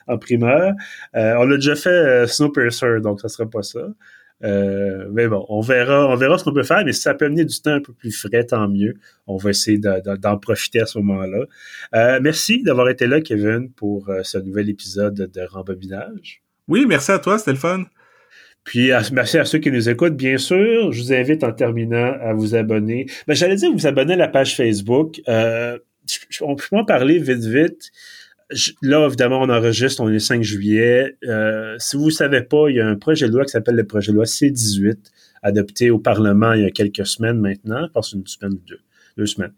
[0.08, 0.74] en, primeur.
[1.16, 3.88] Euh, on a déjà fait Snowpiercer, donc ça sera pas ça.
[4.42, 7.46] mais bon, on verra, on verra ce qu'on peut faire, mais si ça peut amener
[7.46, 8.96] du temps un peu plus frais, tant mieux.
[9.28, 12.20] On va essayer d'en profiter à ce moment-là.
[12.20, 16.42] merci d'avoir été là, Kevin, pour ce nouvel épisode de Rembobinage.
[16.68, 17.84] Oui, merci à toi, c'était le fun.
[18.64, 20.16] Puis merci à ceux qui nous écoutent.
[20.16, 23.08] Bien sûr, je vous invite en terminant à vous abonner.
[23.28, 25.22] Ben, J'allais dire vous abonner à la page Facebook.
[25.28, 25.78] Euh,
[26.42, 27.92] on peut en parler vite, vite.
[28.82, 31.18] là, évidemment, on enregistre, on est le 5 juillet.
[31.26, 33.76] Euh, si vous ne savez pas, il y a un projet de loi qui s'appelle
[33.76, 34.98] le projet de loi C-18,
[35.42, 38.80] adopté au Parlement il y a quelques semaines maintenant, je pense une semaine ou deux
[39.18, 39.54] deux semaines,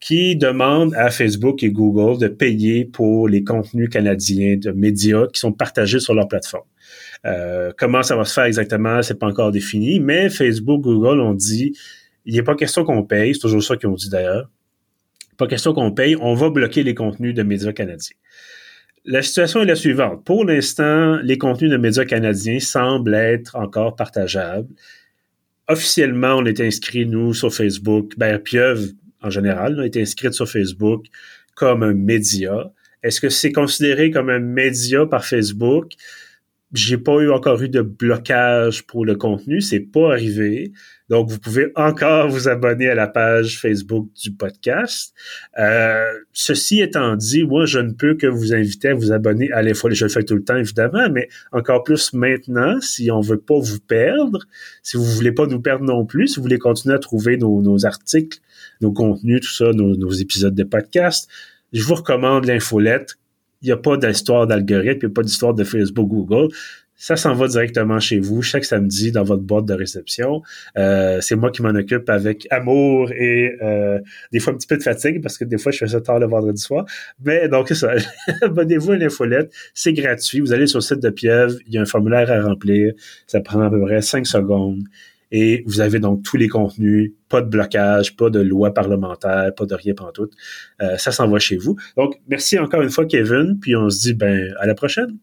[0.00, 5.40] qui demande à Facebook et Google de payer pour les contenus canadiens de médias qui
[5.40, 6.66] sont partagés sur leur plateforme.
[7.26, 11.34] Euh, comment ça va se faire exactement, c'est pas encore défini, mais Facebook, Google ont
[11.34, 11.76] dit,
[12.24, 14.50] il n'est pas question qu'on paye, c'est toujours ça qu'ils ont dit d'ailleurs,
[15.36, 18.16] pas question qu'on paye, on va bloquer les contenus de médias canadiens.
[19.04, 20.24] La situation est la suivante.
[20.24, 24.68] Pour l'instant, les contenus de médias canadiens semblent être encore partageables
[25.70, 28.14] officiellement, on est inscrit, nous, sur Facebook.
[28.16, 28.82] Ben, Pieuvre,
[29.22, 31.06] en général, on est inscrite sur Facebook
[31.54, 32.72] comme un média.
[33.02, 35.92] Est-ce que c'est considéré comme un média par Facebook?
[36.72, 40.72] J'ai pas eu encore eu de blocage pour le contenu, c'est pas arrivé.
[41.08, 45.12] Donc, vous pouvez encore vous abonner à la page Facebook du podcast.
[45.58, 49.74] Euh, ceci étant dit, moi, je ne peux que vous inviter à vous abonner à
[49.74, 49.90] fois.
[49.90, 53.58] Je le fais tout le temps, évidemment, mais encore plus maintenant, si on veut pas
[53.58, 54.38] vous perdre,
[54.84, 57.84] si vous voulez pas nous perdre non plus, si vous voulez continuer à trouver nos,
[57.84, 58.38] articles,
[58.80, 61.28] nos contenus, tout ça, nos, nos épisodes de podcast,
[61.72, 63.16] je vous recommande l'infolette
[63.62, 66.48] il n'y a pas d'histoire d'algorithme, il n'y a pas d'histoire de Facebook, Google
[67.00, 70.42] ça s'en va directement chez vous chaque samedi dans votre boîte de réception.
[70.76, 73.98] Euh, c'est moi qui m'en occupe avec amour et euh,
[74.32, 76.18] des fois un petit peu de fatigue parce que des fois je fais ça tard
[76.18, 76.84] le vendredi soir.
[77.24, 77.92] Mais donc c'est ça.
[78.42, 80.40] Abonnez-vous à l'infolette, c'est gratuit.
[80.40, 82.92] Vous allez sur le site de Pieuvre, il y a un formulaire à remplir.
[83.26, 84.82] Ça prend à peu près cinq secondes.
[85.32, 89.66] Et vous avez donc tous les contenus, pas de blocage, pas de loi parlementaire, pas
[89.66, 90.30] de rien tout.
[90.82, 91.76] Euh, ça s'en va chez vous.
[91.96, 95.16] Donc, merci encore une fois, Kevin, puis on se dit ben à la prochaine.